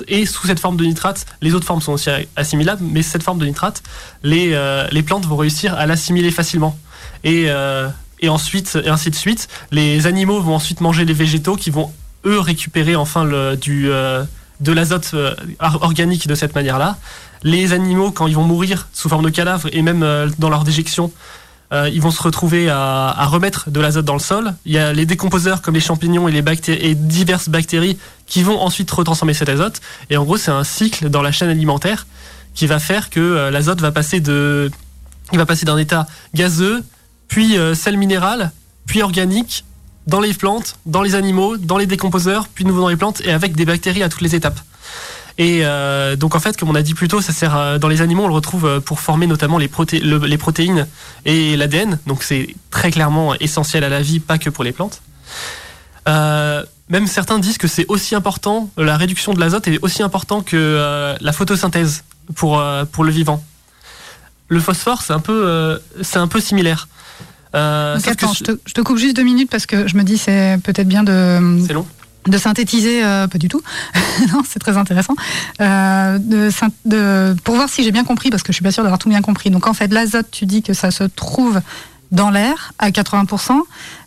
Et 0.08 0.25
sous 0.26 0.46
cette 0.46 0.60
forme 0.60 0.76
de 0.76 0.84
nitrate, 0.84 1.26
les 1.42 1.54
autres 1.54 1.66
formes 1.66 1.81
sont 1.82 1.92
aussi 1.92 2.10
assimilables, 2.36 2.82
mais 2.84 3.02
cette 3.02 3.22
forme 3.22 3.38
de 3.38 3.46
nitrate, 3.46 3.82
les, 4.22 4.50
euh, 4.52 4.86
les 4.92 5.02
plantes 5.02 5.26
vont 5.26 5.36
réussir 5.36 5.75
à 5.75 5.86
l'assimiler 5.86 6.31
facilement. 6.31 6.78
Et, 7.25 7.46
euh, 7.48 7.88
et 8.20 8.28
ensuite, 8.28 8.78
et 8.84 8.88
ainsi 8.88 9.10
de 9.10 9.16
suite, 9.16 9.48
les 9.70 10.06
animaux 10.06 10.40
vont 10.40 10.54
ensuite 10.54 10.81
manger 10.81 11.04
les 11.04 11.12
végétaux 11.12 11.56
qui 11.56 11.70
vont, 11.70 11.92
eux, 12.25 12.38
récupérer 12.38 12.96
enfin 12.96 13.25
le, 13.25 13.56
du, 13.56 13.86
de 13.86 14.72
l'azote 14.72 15.14
or- 15.58 15.82
organique 15.82 16.26
de 16.26 16.34
cette 16.34 16.54
manière-là. 16.54 16.96
Les 17.42 17.75
animaux, 17.75 18.10
quand 18.12 18.26
ils 18.26 18.34
vont 18.36 18.44
mourir 18.44 18.88
sous 18.94 19.10
forme 19.10 19.25
de 19.25 19.31
cadavres 19.31 19.69
et 19.72 19.82
même 19.82 20.31
dans 20.38 20.48
leur 20.48 20.64
déjection, 20.64 21.10
euh, 21.74 21.90
ils 21.92 22.00
vont 22.00 22.12
se 22.12 22.22
retrouver 22.22 22.68
à, 22.70 23.26
remettre 23.26 23.70
de 23.70 23.80
l'azote 23.80 24.04
dans 24.04 24.14
le 24.14 24.20
sol. 24.20 24.54
Il 24.64 24.72
y 24.72 24.78
a 24.78 24.92
les 24.92 25.06
décomposeurs 25.06 25.60
comme 25.60 25.74
les 25.74 25.80
champignons 25.80 26.28
et 26.28 26.32
les 26.32 26.94
diverses 26.94 27.48
bactéries 27.48 27.98
qui 28.26 28.42
vont 28.42 28.60
ensuite 28.60 28.90
retransformer 28.90 29.34
cet 29.34 29.48
azote. 29.48 29.80
Et 30.08 30.16
en 30.16 30.24
gros, 30.24 30.36
c'est 30.36 30.52
un 30.52 30.64
cycle 30.64 31.10
dans 31.10 31.22
la 31.22 31.32
chaîne 31.32 31.48
alimentaire 31.48 32.06
qui 32.54 32.66
va 32.68 32.78
faire 32.78 33.10
que 33.10 33.20
euh, 33.20 33.50
l'azote 33.50 33.80
va 33.80 33.90
passer 33.90 34.20
de, 34.20 34.70
il 35.32 35.38
va 35.38 35.46
passer 35.46 35.66
d'un 35.66 35.76
état 35.76 36.06
gazeux, 36.34 36.84
puis 37.26 37.58
euh, 37.58 37.74
sel 37.74 37.96
minéral, 37.96 38.52
puis 38.86 39.02
organique, 39.02 39.64
dans 40.06 40.20
les 40.20 40.34
plantes, 40.34 40.76
dans 40.86 41.02
les 41.02 41.14
animaux, 41.14 41.56
dans 41.56 41.78
les 41.78 41.86
décomposeurs, 41.86 42.46
puis 42.48 42.64
nouveau 42.64 42.82
dans 42.82 42.88
les 42.88 42.96
plantes, 42.96 43.20
et 43.24 43.32
avec 43.32 43.56
des 43.56 43.64
bactéries 43.64 44.02
à 44.02 44.08
toutes 44.08 44.20
les 44.20 44.34
étapes. 44.34 44.60
Et 45.36 45.60
euh, 45.64 46.14
donc 46.14 46.36
en 46.36 46.40
fait, 46.40 46.56
comme 46.56 46.69
on 46.70 46.75
a 46.76 46.82
dit 46.82 46.94
plus 46.94 47.08
tôt, 47.08 47.20
ça 47.20 47.32
sert 47.32 47.54
à- 47.56 47.78
dans 47.78 47.88
les 47.88 48.02
animaux, 48.02 48.25
on 48.25 48.28
le 48.28 48.34
retrouve 48.34 48.66
euh, 48.66 48.81
pour 48.81 49.00
former 49.00 49.26
notamment 49.26 49.58
les, 49.58 49.66
proté- 49.69 50.00
le- 50.00 50.19
les 50.26 50.38
protéines 50.38 50.86
et 51.25 51.56
l'ADN. 51.56 51.98
Donc 52.06 52.22
c'est 52.22 52.54
très 52.70 52.90
clairement 52.92 53.34
essentiel 53.40 53.82
à 53.84 53.88
la 53.88 54.00
vie, 54.00 54.20
pas 54.20 54.38
que 54.38 54.48
pour 54.48 54.62
les 54.62 54.70
plantes. 54.72 55.02
Euh, 56.08 56.62
même 56.88 57.06
certains 57.06 57.38
disent 57.38 57.58
que 57.58 57.66
c'est 57.66 57.86
aussi 57.88 58.14
important, 58.14 58.70
la 58.76 58.96
réduction 58.96 59.32
de 59.32 59.40
l'azote 59.40 59.66
est 59.69 59.78
aussi 59.82 60.02
important 60.02 60.42
que 60.42 60.56
euh, 60.56 61.16
la 61.20 61.32
photosynthèse 61.32 62.04
pour, 62.36 62.60
euh, 62.60 62.84
pour 62.84 63.04
le 63.04 63.10
vivant. 63.10 63.42
Le 64.48 64.60
phosphore, 64.60 65.02
c'est 65.02 65.14
un 65.14 65.20
peu, 65.20 65.46
euh, 65.46 65.78
c'est 66.02 66.19
un 66.19 66.28
peu 66.28 66.40
similaire. 66.40 66.86
Euh, 67.56 67.94
sauf 67.96 68.04
que 68.04 68.10
attends, 68.25 68.34
je 68.34 68.44
te, 68.44 68.52
je 68.66 68.72
te 68.75 68.81
coupe 68.82 68.98
juste 68.98 69.16
deux 69.16 69.22
minutes 69.22 69.48
parce 69.50 69.64
que 69.66 69.88
je 69.88 69.96
me 69.96 70.02
dis 70.02 70.19
c'est 70.19 70.58
peut-être 70.62 70.86
bien 70.88 71.02
de, 71.04 71.58
C'est 71.66 71.72
long 71.72 71.86
de 72.26 72.38
synthétiser, 72.38 73.04
euh, 73.04 73.26
pas 73.28 73.38
du 73.38 73.48
tout, 73.48 73.60
non 74.32 74.42
c'est 74.48 74.58
très 74.58 74.76
intéressant, 74.76 75.14
euh, 75.60 76.18
de, 76.18 76.50
syn- 76.50 76.70
de- 76.84 77.36
pour 77.44 77.54
voir 77.56 77.68
si 77.68 77.84
j'ai 77.84 77.90
bien 77.92 78.04
compris 78.04 78.30
parce 78.30 78.42
que 78.42 78.52
je 78.52 78.54
suis 78.56 78.62
pas 78.64 78.72
sûre 78.72 78.82
d'avoir 78.82 78.98
tout 78.98 79.08
bien 79.08 79.20
compris. 79.22 79.50
Donc 79.50 79.66
en 79.66 79.74
fait 79.74 79.92
l'azote, 79.92 80.28
tu 80.30 80.46
dis 80.46 80.62
que 80.62 80.72
ça 80.72 80.90
se 80.90 81.04
trouve 81.04 81.60
dans 82.12 82.30
l'air 82.30 82.72
à 82.78 82.90
80%, 82.90 83.58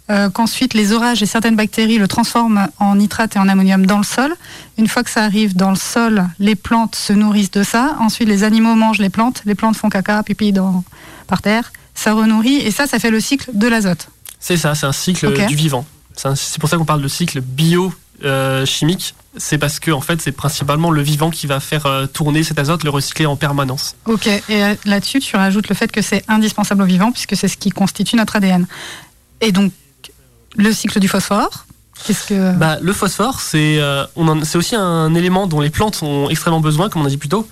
euh, 0.09 0.29
qu'ensuite 0.29 0.73
les 0.73 0.93
orages 0.93 1.21
et 1.21 1.25
certaines 1.25 1.57
bactéries 1.57 1.97
le 1.97 2.07
transforment 2.07 2.69
en 2.79 2.95
nitrate 2.95 3.35
et 3.35 3.39
en 3.39 3.49
ammonium 3.49 3.85
dans 3.85 3.97
le 3.97 4.05
sol. 4.05 4.33
Une 4.77 4.87
fois 4.87 5.03
que 5.03 5.09
ça 5.09 5.23
arrive 5.23 5.55
dans 5.57 5.69
le 5.71 5.75
sol, 5.75 6.25
les 6.39 6.55
plantes 6.55 6.95
se 6.95 7.11
nourrissent 7.11 7.51
de 7.51 7.63
ça. 7.63 7.97
Ensuite 7.99 8.29
les 8.29 8.43
animaux 8.45 8.75
mangent 8.75 8.99
les 8.99 9.09
plantes, 9.09 9.41
les 9.45 9.55
plantes 9.55 9.75
font 9.75 9.89
caca, 9.89 10.23
pipi 10.23 10.53
dans, 10.53 10.83
par 11.27 11.41
terre, 11.41 11.73
ça 11.93 12.13
renourrit 12.13 12.55
et 12.57 12.71
ça, 12.71 12.87
ça 12.87 12.97
fait 12.99 13.11
le 13.11 13.19
cycle 13.19 13.49
de 13.53 13.67
l'azote. 13.67 14.07
C'est 14.39 14.55
ça, 14.57 14.73
c'est 14.75 14.85
un 14.85 14.91
cycle 14.93 15.27
du 15.47 15.55
vivant. 15.55 15.85
C'est 16.15 16.59
pour 16.59 16.69
ça 16.69 16.77
qu'on 16.77 16.85
parle 16.85 17.01
de 17.01 17.07
cycle 17.09 17.41
bio-chimique. 18.21 19.15
c'est 19.37 19.57
parce 19.57 19.79
que 19.79 19.91
en 19.91 20.01
fait, 20.01 20.21
c'est 20.21 20.31
principalement 20.31 20.89
le 20.91 21.01
vivant 21.01 21.29
qui 21.29 21.45
va 21.47 21.59
faire 21.59 21.85
euh, 21.85 22.05
tourner 22.07 22.43
cet 22.43 22.57
azote, 22.59 22.83
le 22.83 22.89
recycler 22.89 23.25
en 23.25 23.35
permanence. 23.35 23.95
Ok, 24.05 24.27
et 24.27 24.41
euh, 24.63 24.73
là-dessus, 24.85 25.19
tu 25.19 25.35
rajoutes 25.35 25.69
le 25.69 25.75
fait 25.75 25.91
que 25.91 26.01
c'est 26.01 26.23
indispensable 26.27 26.81
au 26.81 26.85
vivant, 26.85 27.11
puisque 27.11 27.35
c'est 27.35 27.47
ce 27.47 27.57
qui 27.57 27.69
constitue 27.69 28.15
notre 28.15 28.35
ADN. 28.37 28.65
Et 29.41 29.51
donc, 29.51 29.71
le 30.55 30.71
cycle 30.73 30.99
du 30.99 31.07
phosphore, 31.07 31.65
qu'est-ce 32.05 32.25
que... 32.27 32.53
Bah, 32.55 32.77
le 32.81 32.93
phosphore, 32.93 33.39
c'est 33.41 33.77
euh, 33.79 34.05
on 34.15 34.27
en- 34.27 34.43
c'est 34.43 34.57
aussi 34.57 34.75
un 34.75 35.13
élément 35.13 35.45
dont 35.45 35.61
les 35.61 35.69
plantes 35.69 36.01
ont 36.01 36.29
extrêmement 36.29 36.61
besoin, 36.61 36.89
comme 36.89 37.03
on 37.03 37.05
a 37.05 37.09
dit 37.09 37.17
plus 37.17 37.29
tôt. 37.29 37.47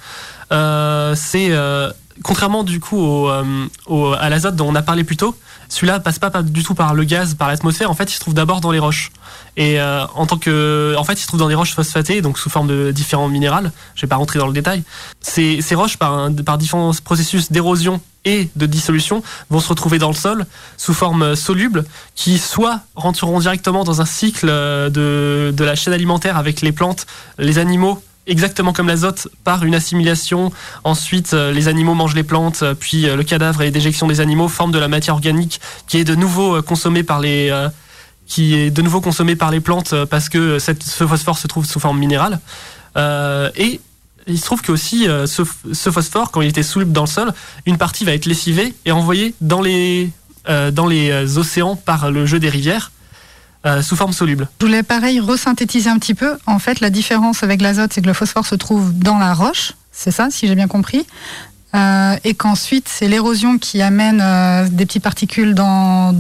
Euh, 0.52 1.14
c'est 1.16 1.48
euh, 1.52 1.92
contrairement 2.24 2.64
du 2.64 2.80
coup 2.80 2.98
au, 2.98 3.30
euh, 3.30 3.44
au- 3.88 4.14
à 4.14 4.30
l'azote 4.30 4.56
dont 4.56 4.68
on 4.70 4.76
a 4.76 4.82
parlé 4.82 5.04
plus 5.04 5.18
tôt, 5.18 5.36
celui-là 5.70 6.00
passe 6.00 6.20
pas, 6.20 6.30
du 6.42 6.64
tout 6.64 6.76
par 6.76 6.94
le 6.94 7.04
gaz, 7.04 7.36
par 7.36 7.48
l'atmosphère. 7.48 7.90
En 7.90 7.94
fait, 7.94 8.06
il 8.06 8.16
se 8.16 8.20
trouve 8.20 8.34
d'abord 8.34 8.62
dans 8.62 8.72
les 8.72 8.80
roches. 8.80 9.12
Et 9.58 9.80
euh, 9.80 10.06
en 10.16 10.26
tant 10.26 10.38
que, 10.38 10.96
en 10.98 11.04
fait, 11.04 11.14
il 11.14 11.22
se 11.22 11.28
trouve 11.28 11.40
dans 11.40 11.48
des 11.48 11.56
roches 11.56 11.74
phosphatées, 11.74 12.22
donc 12.22 12.38
sous 12.38 12.50
forme 12.50 12.68
de 12.68 12.92
différents 12.92 13.30
minérales. 13.30 13.72
Je 13.96 14.02
vais 14.02 14.08
pas 14.08 14.18
rentrer 14.18 14.40
dans 14.40 14.48
le 14.48 14.54
détail. 14.54 14.84
Ces, 15.22 15.62
roches, 15.74 15.98
par, 15.98 16.30
différents 16.58 16.92
processus 17.04 17.52
d'érosion 17.52 18.02
et 18.26 18.50
de 18.56 18.66
dissolution, 18.66 19.22
vont 19.50 19.60
se 19.60 19.70
retrouver 19.70 20.00
dans 20.00 20.10
le 20.10 20.16
sol 20.16 20.46
sous 20.78 20.94
forme 20.94 21.36
soluble, 21.36 21.86
qui 22.16 22.40
soit 22.40 22.82
rentreront 22.96 23.40
directement 23.40 23.84
dans 23.84 24.02
un 24.02 24.06
cycle 24.06 24.48
euh, 24.50 24.90
de 24.90 25.64
la 25.64 25.76
chaîne 25.76 25.94
alimentaire 25.94 26.38
avec 26.38 26.62
les 26.62 26.72
plantes, 26.72 27.06
les 27.38 27.60
animaux 27.60 28.02
exactement 28.28 28.74
comme 28.74 28.88
l'azote 28.88 29.28
par 29.44 29.64
une 29.64 29.76
assimilation. 29.76 30.52
Ensuite, 30.84 31.34
euh, 31.34 31.52
les 31.52 31.68
animaux 31.68 31.94
mangent 31.94 32.16
les 32.16 32.24
plantes, 32.24 32.64
euh, 32.64 32.74
puis 32.74 33.08
euh, 33.08 33.16
le 33.16 33.24
cadavre 33.24 33.62
et 33.62 33.66
les 33.66 33.72
déjections 33.72 34.08
des 34.08 34.20
animaux 34.20 34.48
forment 34.48 34.72
de 34.72 34.80
la 34.80 34.88
matière 34.88 35.16
organique 35.16 35.62
qui 35.88 35.98
est 35.98 36.04
de 36.04 36.16
nouveau 36.16 36.62
consommée 36.62 37.04
par 37.04 37.20
les 37.20 37.52
qui 38.28 38.56
est 38.56 38.72
de 38.72 38.82
nouveau 38.82 39.02
consommée 39.02 39.36
par 39.36 39.52
les 39.52 39.60
plantes 39.60 39.94
parce 40.06 40.30
que 40.30 40.58
ce 40.58 41.08
phosphore 41.08 41.38
se 41.38 41.48
trouve 41.48 41.66
sous 41.66 41.80
forme 41.80 42.00
minérale. 42.00 42.40
Euh, 42.98 43.52
et 43.56 43.80
il 44.28 44.40
se 44.40 44.46
trouve 44.46 44.62
que 44.62 44.72
aussi 44.72 45.06
ce, 45.28 45.92
phosphore, 45.92 46.32
quand 46.32 46.42
il 46.42 46.50
était 46.50 46.64
soluble 46.64 46.92
dans 46.92 47.04
le 47.04 47.08
sol, 47.08 47.34
une 47.68 47.78
partie 47.78 48.06
va 48.06 48.14
être 48.14 48.26
lessivée 48.26 48.74
et 48.86 48.92
envoyée 48.92 49.36
dans 49.42 49.62
les, 49.62 50.12
euh, 50.50 50.72
dans 50.72 50.88
les 50.88 51.38
océans 51.38 51.76
par 51.76 52.10
le 52.12 52.26
jeu 52.26 52.40
des 52.40 52.50
rivières 52.50 52.92
euh, 53.66 53.82
sous 53.82 53.96
forme 53.96 54.14
soluble. 54.14 54.48
Je 54.60 54.66
voulais 54.66 54.84
pareil 54.84 55.20
resynthétiser 55.20 55.90
un 55.90 55.98
petit 55.98 56.14
peu. 56.14 56.38
En 56.46 56.60
fait, 56.60 56.80
la 56.80 56.90
différence 56.90 57.44
avec 57.44 57.62
l'azote, 57.62 57.92
c'est 57.94 58.02
que 58.02 58.08
le 58.08 58.14
phosphore 58.14 58.46
se 58.46 58.56
trouve 58.56 58.98
dans 58.98 59.18
la 59.18 59.34
roche, 59.34 59.74
c'est 59.92 60.12
ça, 60.12 60.30
si 60.30 60.48
j'ai 60.48 60.56
bien 60.56 60.68
compris. 60.68 61.06
Euh, 61.74 62.16
et 62.24 62.36
qu'ensuite, 62.36 62.88
c'est 62.88 63.08
l'érosion 63.08 63.58
qui 63.58 63.82
amène 63.82 64.22
euh, 64.24 64.68
des 64.70 64.86
petites 64.86 65.04
particules 65.04 65.54
dans, 65.54 66.16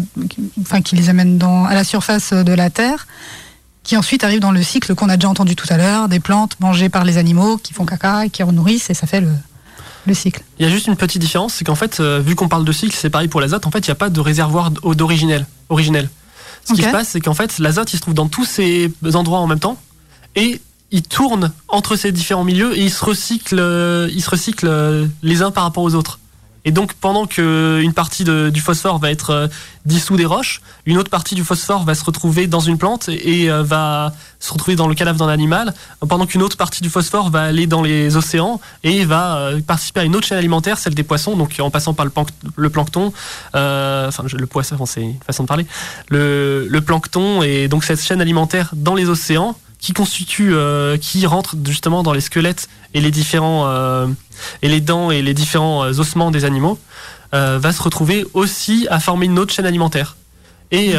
enfin, 0.61 0.81
qui 0.81 0.95
les 0.95 1.07
amène 1.09 1.37
dans, 1.37 1.63
à 1.65 1.73
la 1.73 1.85
surface 1.85 2.33
de 2.33 2.53
la 2.53 2.69
terre, 2.69 3.07
qui 3.83 3.95
ensuite 3.95 4.23
arrivent 4.25 4.41
dans 4.41 4.51
le 4.51 4.63
cycle 4.63 4.95
qu'on 4.95 5.07
a 5.07 5.15
déjà 5.15 5.29
entendu 5.29 5.55
tout 5.55 5.67
à 5.69 5.77
l'heure, 5.77 6.09
des 6.09 6.19
plantes 6.19 6.59
mangées 6.59 6.89
par 6.89 7.05
les 7.05 7.17
animaux 7.17 7.57
qui 7.57 7.73
font 7.73 7.85
caca 7.85 8.25
et 8.25 8.29
qui 8.29 8.43
renourrissent, 8.43 8.89
et 8.89 8.93
ça 8.93 9.07
fait 9.07 9.21
le, 9.21 9.29
le 10.05 10.13
cycle. 10.13 10.43
Il 10.59 10.65
y 10.65 10.69
a 10.69 10.71
juste 10.71 10.87
une 10.87 10.97
petite 10.97 11.21
différence, 11.21 11.53
c'est 11.53 11.63
qu'en 11.63 11.75
fait, 11.75 11.99
euh, 11.99 12.19
vu 12.19 12.35
qu'on 12.35 12.49
parle 12.49 12.65
de 12.65 12.71
cycle, 12.71 12.95
c'est 12.95 13.09
pareil 13.09 13.29
pour 13.29 13.39
l'azote, 13.39 13.65
en 13.65 13.71
fait, 13.71 13.79
il 13.79 13.89
n'y 13.89 13.93
a 13.93 13.95
pas 13.95 14.09
de 14.09 14.19
réservoir 14.19 14.71
d'eau 14.71 14.93
d'originel. 14.93 15.45
Originel. 15.69 16.09
Ce 16.65 16.74
qui 16.74 16.81
se 16.81 16.89
passe, 16.89 17.10
c'est 17.10 17.22
qu'en 17.22 17.34
fait, 17.34 17.60
l'azote, 17.60 17.93
il 17.93 17.98
se 17.98 18.01
trouve 18.01 18.13
dans 18.13 18.27
tous 18.27 18.45
ces 18.45 18.91
endroits 19.13 19.39
en 19.39 19.48
même 19.48 19.60
temps, 19.60 19.77
et 20.36 20.62
il 20.91 21.03
tourne 21.03 21.51
entre 21.67 21.95
ces 21.95 22.12
différents 22.12 22.43
milieux, 22.43 22.77
et 22.77 22.84
il 22.84 22.91
se 22.91 23.03
recycle, 23.03 23.57
euh, 23.60 24.10
il 24.12 24.22
se 24.22 24.29
recycle 24.29 24.67
euh, 24.67 25.05
les 25.24 25.41
uns 25.41 25.51
par 25.51 25.63
rapport 25.63 25.84
aux 25.84 25.95
autres. 25.95 26.19
Et 26.65 26.72
donc, 26.72 26.93
pendant 26.93 27.25
qu'une 27.27 27.93
partie 27.93 28.24
de- 28.24 28.50
du 28.50 28.60
phosphore 28.60 28.98
va 29.00 29.12
être 29.12 29.29
euh, 29.29 29.48
dissous 29.86 30.17
des 30.17 30.25
roches, 30.25 30.62
une 30.88 30.98
autre 30.98 31.12
partie 31.12 31.36
du 31.36 31.43
phosphore 31.43 31.84
va 31.86 31.93
se 31.93 32.03
retrouver 32.03 32.48
dans 32.48 32.60
une 32.60 32.77
plante 32.77 33.07
et 33.10 33.51
euh, 33.51 33.62
va 33.63 34.13
se 34.39 34.51
retrouver 34.51 34.75
dans 34.75 34.88
le 34.88 34.95
cadavre 34.95 35.19
d'un 35.19 35.29
animal, 35.29 35.74
pendant 36.10 36.25
qu'une 36.25 36.41
autre 36.41 36.57
partie 36.57 36.81
du 36.81 36.89
phosphore 36.89 37.29
va 37.29 37.43
aller 37.43 37.67
dans 37.67 37.81
les 37.81 38.17
océans 38.17 38.60
et 38.84 39.05
va 39.05 39.38
euh, 39.38 39.62
participer 39.62 40.00
à 40.01 40.03
une 40.03 40.15
autre 40.15 40.25
chaîne 40.27 40.38
alimentaire, 40.39 40.77
celle 40.79 40.95
des 40.95 41.03
poissons, 41.03 41.36
donc 41.38 41.55
en 41.60 41.69
passant 41.69 41.93
par 41.93 42.05
le, 42.05 42.12
planc- 42.12 42.29
le 42.55 42.69
plancton, 42.69 43.13
enfin 43.53 44.24
le 44.31 44.45
poisson, 44.48 44.86
c'est 44.86 45.01
une 45.01 45.15
façon 45.25 45.43
de 45.43 45.48
parler, 45.48 45.65
le, 46.10 46.67
le 46.69 46.81
plancton 46.81 47.41
et 47.43 47.67
donc 47.67 47.84
cette 47.84 48.01
chaîne 48.01 48.22
alimentaire 48.22 48.72
dans 48.74 48.95
les 48.95 49.07
océans 49.10 49.55
qui 49.85 49.93
constitue, 49.93 50.55
euh, 50.55 50.97
qui 50.97 51.27
rentre 51.27 51.55
justement 51.63 52.01
dans 52.01 52.11
les 52.11 52.19
squelettes 52.19 52.69
et 52.95 53.01
les 53.01 53.11
différents 53.11 53.67
euh, 53.67 54.07
et 54.63 54.67
les 54.67 54.81
dents 54.81 55.11
et 55.11 55.21
les 55.21 55.35
différents 55.35 55.83
euh, 55.83 55.99
ossements 55.99 56.31
des 56.31 56.43
animaux, 56.43 56.79
va 57.33 57.73
se 57.73 57.83
retrouver 57.83 58.25
aussi 58.33 58.87
à 58.89 59.01
former 59.01 59.25
une 59.25 59.37
autre 59.37 59.53
chaîne 59.53 59.65
alimentaire. 59.65 60.15
Et 60.71 60.93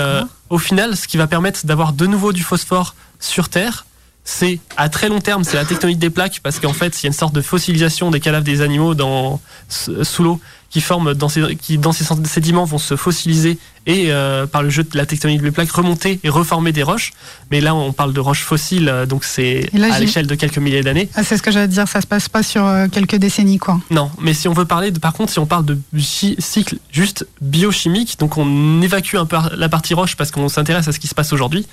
au 0.50 0.58
final, 0.58 0.94
ce 0.94 1.08
qui 1.08 1.16
va 1.16 1.26
permettre 1.26 1.64
d'avoir 1.64 1.94
de 1.94 2.06
nouveau 2.06 2.34
du 2.34 2.42
phosphore 2.42 2.94
sur 3.20 3.48
Terre, 3.48 3.86
c'est 4.22 4.60
à 4.76 4.90
très 4.90 5.08
long 5.08 5.20
terme, 5.20 5.44
c'est 5.44 5.56
la 5.56 5.64
tectonique 5.64 5.98
des 5.98 6.10
plaques, 6.10 6.40
parce 6.42 6.60
qu'en 6.60 6.74
fait, 6.74 7.00
il 7.00 7.04
y 7.04 7.06
a 7.06 7.08
une 7.08 7.14
sorte 7.14 7.34
de 7.34 7.40
fossilisation 7.40 8.10
des 8.10 8.20
cadavres 8.20 8.44
des 8.44 8.60
animaux 8.60 8.94
dans, 8.94 9.40
sous 9.70 10.22
l'eau 10.22 10.38
qui 10.70 10.80
forment 10.80 11.14
dans 11.14 11.28
ces, 11.28 11.56
qui 11.56 11.78
dans 11.78 11.92
ces 11.92 12.04
sédiments 12.24 12.64
vont 12.64 12.78
se 12.78 12.96
fossiliser 12.96 13.58
et 13.86 14.06
euh, 14.10 14.46
par 14.46 14.62
le 14.62 14.70
jeu 14.70 14.82
de 14.82 14.96
la 14.96 15.06
tectonique 15.06 15.40
des 15.40 15.52
plaques 15.52 15.70
remonter 15.70 16.18
et 16.24 16.28
reformer 16.28 16.72
des 16.72 16.82
roches. 16.82 17.12
Mais 17.50 17.60
là, 17.60 17.74
on 17.74 17.92
parle 17.92 18.12
de 18.12 18.20
roches 18.20 18.42
fossiles, 18.42 18.88
euh, 18.88 19.06
donc 19.06 19.24
c'est 19.24 19.70
à 19.74 19.98
l'échelle 20.00 20.26
de 20.26 20.34
quelques 20.34 20.58
milliers 20.58 20.82
d'années. 20.82 21.08
Ah, 21.14 21.22
c'est 21.22 21.36
ce 21.36 21.42
que 21.42 21.50
j'allais 21.50 21.68
dire, 21.68 21.86
ça 21.86 22.00
se 22.00 22.06
passe 22.06 22.28
pas 22.28 22.42
sur 22.42 22.66
euh, 22.66 22.88
quelques 22.88 23.16
décennies, 23.16 23.58
quoi. 23.58 23.80
Non, 23.90 24.10
mais 24.20 24.34
si 24.34 24.48
on 24.48 24.52
veut 24.52 24.64
parler, 24.64 24.90
de, 24.90 24.98
par 24.98 25.12
contre, 25.12 25.32
si 25.32 25.38
on 25.38 25.46
parle 25.46 25.64
de 25.64 25.78
cycle 26.00 26.78
juste 26.90 27.26
biochimique, 27.40 28.18
donc 28.18 28.36
on 28.36 28.82
évacue 28.82 29.16
un 29.16 29.26
peu 29.26 29.36
la 29.56 29.68
partie 29.68 29.94
roche 29.94 30.16
parce 30.16 30.30
qu'on 30.30 30.48
s'intéresse 30.48 30.88
à 30.88 30.92
ce 30.92 30.98
qui 30.98 31.06
se 31.06 31.14
passe 31.14 31.32
aujourd'hui. 31.32 31.66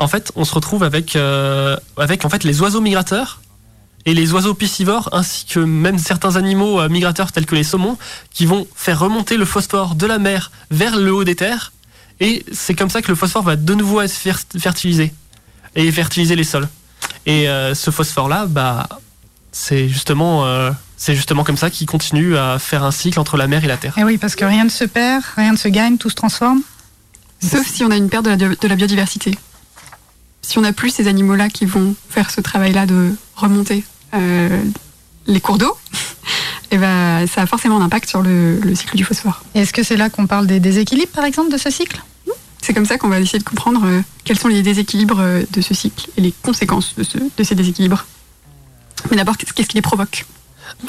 En 0.00 0.08
fait, 0.08 0.32
on 0.34 0.44
se 0.44 0.54
retrouve 0.54 0.82
avec 0.82 1.14
euh, 1.14 1.76
avec 1.98 2.24
en 2.24 2.30
fait 2.30 2.42
les 2.44 2.60
oiseaux 2.62 2.80
migrateurs 2.80 3.40
et 4.06 4.14
les 4.14 4.32
oiseaux 4.32 4.54
piscivores 4.54 5.08
ainsi 5.12 5.44
que 5.44 5.60
même 5.60 5.98
certains 5.98 6.36
animaux 6.36 6.80
euh, 6.80 6.88
migrateurs 6.88 7.32
tels 7.32 7.46
que 7.46 7.54
les 7.54 7.64
saumons 7.64 7.98
qui 8.32 8.46
vont 8.46 8.66
faire 8.74 8.98
remonter 8.98 9.36
le 9.36 9.44
phosphore 9.44 9.94
de 9.94 10.06
la 10.06 10.18
mer 10.18 10.50
vers 10.70 10.96
le 10.96 11.12
haut 11.12 11.24
des 11.24 11.36
terres 11.36 11.72
et 12.20 12.44
c'est 12.52 12.74
comme 12.74 12.90
ça 12.90 13.02
que 13.02 13.08
le 13.08 13.14
phosphore 13.14 13.42
va 13.42 13.56
de 13.56 13.74
nouveau 13.74 14.00
être 14.00 14.12
fer- 14.12 14.40
fertilisé 14.58 15.12
et 15.74 15.90
fertiliser 15.92 16.36
les 16.36 16.44
sols. 16.44 16.68
Et 17.26 17.48
euh, 17.48 17.74
ce 17.74 17.90
phosphore 17.90 18.28
là, 18.28 18.46
bah 18.46 18.88
c'est 19.52 19.88
justement, 19.88 20.46
euh, 20.46 20.70
c'est 20.96 21.14
justement 21.14 21.44
comme 21.44 21.56
ça 21.56 21.70
qu'il 21.70 21.86
continue 21.86 22.36
à 22.36 22.58
faire 22.58 22.84
un 22.84 22.90
cycle 22.90 23.18
entre 23.18 23.36
la 23.36 23.46
mer 23.46 23.64
et 23.64 23.66
la 23.68 23.76
terre. 23.76 23.96
Et 23.98 24.04
oui, 24.04 24.16
parce 24.18 24.34
que 24.36 24.44
rien 24.44 24.64
ne 24.64 24.70
se 24.70 24.84
perd, 24.84 25.22
rien 25.36 25.52
ne 25.52 25.56
se 25.56 25.68
gagne, 25.68 25.96
tout 25.98 26.10
se 26.10 26.14
transforme. 26.14 26.60
Sauf 27.42 27.66
si 27.66 27.84
on 27.84 27.90
a 27.90 27.96
une 27.96 28.08
perte 28.10 28.26
de 28.26 28.30
la, 28.30 28.36
de 28.36 28.68
la 28.68 28.76
biodiversité. 28.76 29.36
Si 30.42 30.58
on 30.58 30.62
n'a 30.62 30.72
plus 30.72 30.90
ces 30.90 31.06
animaux-là 31.08 31.48
qui 31.48 31.64
vont 31.66 31.94
faire 32.08 32.30
ce 32.30 32.40
travail-là 32.40 32.86
de 32.86 33.12
remonter 33.36 33.84
euh, 34.14 34.62
les 35.26 35.40
cours 35.40 35.58
d'eau, 35.58 35.76
et 36.70 36.78
ben, 36.78 37.26
ça 37.26 37.42
a 37.42 37.46
forcément 37.46 37.80
un 37.80 37.84
impact 37.84 38.08
sur 38.08 38.22
le, 38.22 38.58
le 38.58 38.74
cycle 38.74 38.96
du 38.96 39.04
phosphore. 39.04 39.42
Est-ce 39.54 39.72
que 39.72 39.82
c'est 39.82 39.96
là 39.96 40.08
qu'on 40.10 40.26
parle 40.26 40.46
des 40.46 40.60
déséquilibres, 40.60 41.12
par 41.12 41.24
exemple, 41.24 41.52
de 41.52 41.58
ce 41.58 41.70
cycle? 41.70 42.02
C'est 42.62 42.74
comme 42.74 42.84
ça 42.86 42.98
qu'on 42.98 43.08
va 43.08 43.18
essayer 43.20 43.38
de 43.38 43.44
comprendre 43.44 43.82
euh, 43.84 44.00
quels 44.24 44.38
sont 44.38 44.48
les 44.48 44.62
déséquilibres 44.62 45.18
euh, 45.20 45.42
de 45.50 45.60
ce 45.60 45.72
cycle 45.74 46.08
et 46.16 46.20
les 46.20 46.32
conséquences 46.42 46.94
de, 46.96 47.02
ce- 47.02 47.18
de 47.36 47.42
ces 47.44 47.54
déséquilibres. 47.54 48.04
Mais 49.10 49.16
d'abord, 49.16 49.36
qu'est-ce 49.38 49.68
qui 49.68 49.74
les 49.76 49.82
provoque? 49.82 50.26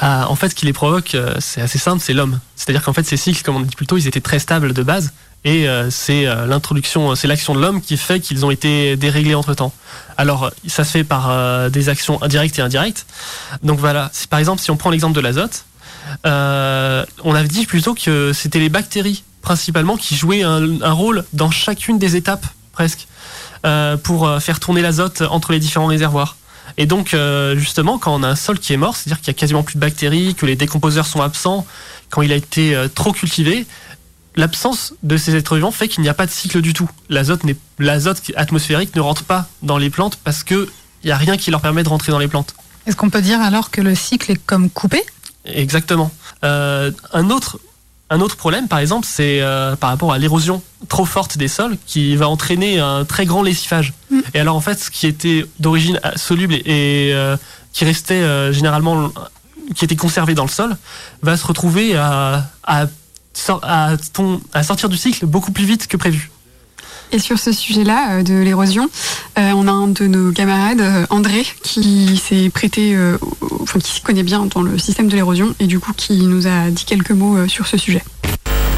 Bah, 0.00 0.26
en 0.28 0.36
fait, 0.36 0.50
ce 0.50 0.54
qui 0.54 0.66
les 0.66 0.72
provoque, 0.74 1.16
c'est 1.40 1.60
assez 1.62 1.78
simple, 1.78 2.02
c'est 2.04 2.12
l'homme. 2.12 2.40
C'est-à-dire 2.56 2.82
qu'en 2.82 2.92
fait, 2.92 3.04
ces 3.04 3.16
cycles, 3.16 3.42
comme 3.42 3.56
on 3.56 3.60
dit 3.60 3.74
plus 3.74 3.86
tôt, 3.86 3.96
ils 3.96 4.06
étaient 4.06 4.20
très 4.20 4.38
stables 4.38 4.74
de 4.74 4.82
base, 4.82 5.12
et 5.44 5.68
euh, 5.68 5.90
c'est 5.90 6.26
euh, 6.26 6.46
l'introduction, 6.46 7.14
c'est 7.14 7.26
l'action 7.26 7.54
de 7.54 7.60
l'homme 7.60 7.80
qui 7.80 7.96
fait 7.96 8.20
qu'ils 8.20 8.44
ont 8.46 8.50
été 8.50 8.96
déréglés 8.96 9.34
entre 9.34 9.54
temps. 9.54 9.72
Alors, 10.16 10.44
euh, 10.44 10.50
ça 10.66 10.84
se 10.84 10.90
fait 10.92 11.04
par 11.04 11.30
euh, 11.30 11.68
des 11.68 11.88
actions 11.88 12.22
indirectes 12.22 12.58
et 12.58 12.62
indirectes. 12.62 13.06
Donc 13.62 13.78
voilà, 13.80 14.10
par 14.30 14.38
exemple, 14.38 14.62
si 14.62 14.70
on 14.70 14.76
prend 14.76 14.90
l'exemple 14.90 15.14
de 15.14 15.20
l'azote, 15.20 15.64
euh, 16.26 17.04
on 17.24 17.34
avait 17.34 17.48
dit 17.48 17.66
plutôt 17.66 17.94
que 17.94 18.32
c'était 18.32 18.58
les 18.58 18.68
bactéries 18.68 19.24
principalement 19.40 19.96
qui 19.96 20.14
jouaient 20.14 20.42
un, 20.42 20.80
un 20.82 20.92
rôle 20.92 21.24
dans 21.32 21.50
chacune 21.50 21.98
des 21.98 22.14
étapes 22.14 22.46
presque 22.72 23.08
euh, 23.66 23.96
pour 23.96 24.26
euh, 24.26 24.38
faire 24.38 24.60
tourner 24.60 24.82
l'azote 24.82 25.22
entre 25.22 25.52
les 25.52 25.58
différents 25.58 25.86
réservoirs. 25.86 26.36
Et 26.78 26.86
donc, 26.86 27.12
euh, 27.12 27.56
justement, 27.56 27.98
quand 27.98 28.14
on 28.14 28.22
a 28.22 28.28
un 28.28 28.36
sol 28.36 28.58
qui 28.58 28.72
est 28.72 28.76
mort, 28.76 28.96
c'est-à-dire 28.96 29.18
qu'il 29.18 29.28
y 29.28 29.36
a 29.36 29.38
quasiment 29.38 29.62
plus 29.62 29.74
de 29.74 29.80
bactéries, 29.80 30.34
que 30.34 30.46
les 30.46 30.56
décomposeurs 30.56 31.06
sont 31.06 31.20
absents, 31.20 31.66
quand 32.10 32.22
il 32.22 32.32
a 32.32 32.36
été 32.36 32.74
euh, 32.74 32.88
trop 32.88 33.12
cultivé, 33.12 33.66
l'absence 34.36 34.94
de 35.02 35.16
ces 35.16 35.34
êtres 35.36 35.54
vivants 35.56 35.70
fait 35.70 35.88
qu'il 35.88 36.02
n'y 36.02 36.08
a 36.08 36.14
pas 36.14 36.26
de 36.26 36.30
cycle 36.30 36.60
du 36.60 36.72
tout. 36.72 36.88
L'azote, 37.08 37.44
n'est- 37.44 37.56
l'azote 37.78 38.22
atmosphérique 38.36 38.94
ne 38.96 39.00
rentre 39.00 39.24
pas 39.24 39.46
dans 39.62 39.78
les 39.78 39.90
plantes 39.90 40.16
parce 40.24 40.42
qu'il 40.44 40.66
n'y 41.04 41.10
a 41.10 41.16
rien 41.16 41.36
qui 41.36 41.50
leur 41.50 41.60
permet 41.60 41.82
de 41.82 41.88
rentrer 41.88 42.12
dans 42.12 42.18
les 42.18 42.28
plantes. 42.28 42.54
Est-ce 42.86 42.96
qu'on 42.96 43.10
peut 43.10 43.22
dire 43.22 43.40
alors 43.40 43.70
que 43.70 43.80
le 43.80 43.94
cycle 43.94 44.32
est 44.32 44.36
comme 44.46 44.70
coupé? 44.70 45.02
Exactement. 45.44 46.10
Euh, 46.44 46.90
un 47.12 47.30
autre 47.30 47.58
un 48.10 48.20
autre 48.20 48.36
problème, 48.36 48.68
par 48.68 48.78
exemple, 48.78 49.06
c'est 49.10 49.40
euh, 49.40 49.74
par 49.74 49.88
rapport 49.88 50.12
à 50.12 50.18
l'érosion 50.18 50.62
trop 50.90 51.06
forte 51.06 51.38
des 51.38 51.48
sols 51.48 51.78
qui 51.86 52.14
va 52.14 52.28
entraîner 52.28 52.78
un 52.78 53.06
très 53.06 53.24
grand 53.24 53.42
lessivage. 53.42 53.94
Et 54.34 54.38
alors 54.40 54.54
en 54.54 54.60
fait, 54.60 54.78
ce 54.78 54.90
qui 54.90 55.06
était 55.06 55.46
d'origine 55.60 55.98
soluble 56.16 56.52
et, 56.52 56.58
et, 57.08 57.14
euh, 57.14 57.38
qui 57.72 57.86
restait 57.86 58.20
euh, 58.20 58.52
généralement, 58.52 59.10
qui 59.74 59.86
était 59.86 59.96
conservé 59.96 60.34
dans 60.34 60.42
le 60.44 60.50
sol, 60.50 60.76
va 61.22 61.38
se 61.38 61.46
retrouver 61.46 61.96
à, 61.96 62.44
à, 62.64 62.84
à 63.62 63.96
ton- 64.12 64.40
à 64.52 64.62
sortir 64.62 64.88
du 64.88 64.96
cycle 64.96 65.26
beaucoup 65.26 65.52
plus 65.52 65.64
vite 65.64 65.86
que 65.86 65.96
prévu. 65.96 66.30
Et 67.14 67.18
sur 67.18 67.38
ce 67.38 67.52
sujet-là 67.52 68.12
euh, 68.12 68.22
de 68.22 68.34
l'érosion, 68.34 68.88
euh, 69.38 69.52
on 69.54 69.68
a 69.68 69.70
un 69.70 69.88
de 69.88 70.06
nos 70.06 70.32
camarades, 70.32 70.80
euh, 70.80 71.06
André, 71.10 71.44
qui 71.62 72.16
s'est 72.16 72.48
prêté, 72.48 72.94
euh, 72.94 73.18
enfin 73.60 73.78
qui 73.80 73.90
s'y 73.92 74.00
connaît 74.00 74.22
bien 74.22 74.46
dans 74.46 74.62
le 74.62 74.78
système 74.78 75.08
de 75.08 75.14
l'érosion 75.14 75.54
et 75.60 75.66
du 75.66 75.78
coup 75.78 75.92
qui 75.94 76.22
nous 76.26 76.46
a 76.46 76.70
dit 76.70 76.84
quelques 76.86 77.10
mots 77.10 77.36
euh, 77.36 77.48
sur 77.48 77.66
ce 77.66 77.76
sujet. 77.76 78.02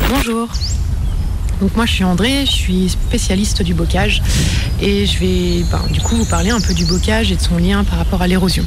Bonjour. 0.08 0.48
Donc 1.60 1.76
moi 1.76 1.86
je 1.86 1.92
suis 1.92 2.04
André, 2.04 2.44
je 2.46 2.50
suis 2.50 2.88
spécialiste 2.88 3.62
du 3.62 3.74
bocage 3.74 4.22
et 4.80 5.06
je 5.06 5.18
vais 5.18 5.64
ben, 5.70 5.82
du 5.92 6.00
coup 6.00 6.16
vous 6.16 6.24
parler 6.24 6.50
un 6.50 6.60
peu 6.60 6.74
du 6.74 6.84
bocage 6.84 7.32
et 7.32 7.36
de 7.36 7.40
son 7.40 7.56
lien 7.56 7.84
par 7.84 7.98
rapport 7.98 8.22
à 8.22 8.26
l'érosion. 8.26 8.64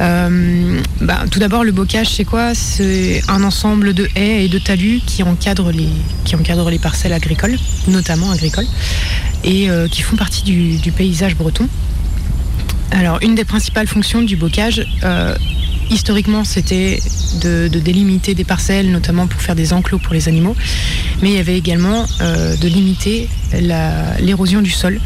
Euh, 0.00 0.80
ben, 1.00 1.26
tout 1.30 1.38
d'abord 1.38 1.64
le 1.64 1.72
bocage 1.72 2.08
c'est 2.10 2.24
quoi? 2.24 2.54
C'est 2.54 3.22
un 3.28 3.42
ensemble 3.44 3.94
de 3.94 4.08
haies 4.16 4.44
et 4.44 4.48
de 4.48 4.58
talus 4.58 5.00
qui 5.06 5.22
encadrent 5.22 5.70
les, 5.70 5.88
qui 6.24 6.36
encadrent 6.36 6.70
les 6.70 6.78
parcelles 6.78 7.12
agricoles, 7.12 7.56
notamment 7.88 8.30
agricoles, 8.30 8.66
et 9.44 9.70
euh, 9.70 9.88
qui 9.88 10.02
font 10.02 10.16
partie 10.16 10.42
du, 10.42 10.92
paysage 10.92 11.36
breton. 11.36 11.68
Alors 12.90 13.18
une 13.22 13.34
des 13.34 13.44
principales 13.44 13.86
fonctions 13.86 14.22
du 14.22 14.36
bocage, 14.36 14.86
euh, 15.04 15.34
historiquement 15.90 16.44
c'était 16.44 17.00
de, 17.40 17.68
délimiter 17.68 18.34
des 18.34 18.44
parcelles, 18.44 18.90
notamment 18.90 19.26
pour 19.26 19.40
faire 19.40 19.54
des 19.54 19.72
enclos 19.72 19.98
pour 19.98 20.14
les 20.14 20.28
animaux, 20.28 20.56
mais 21.22 21.30
il 21.30 21.36
y 21.36 21.40
avait 21.40 21.58
également 21.58 22.06
euh, 22.20 22.56
de 22.56 22.68
limiter 22.68 23.28
l'érosion 24.20 24.62
du 24.62 24.70
sol. 24.70 25.00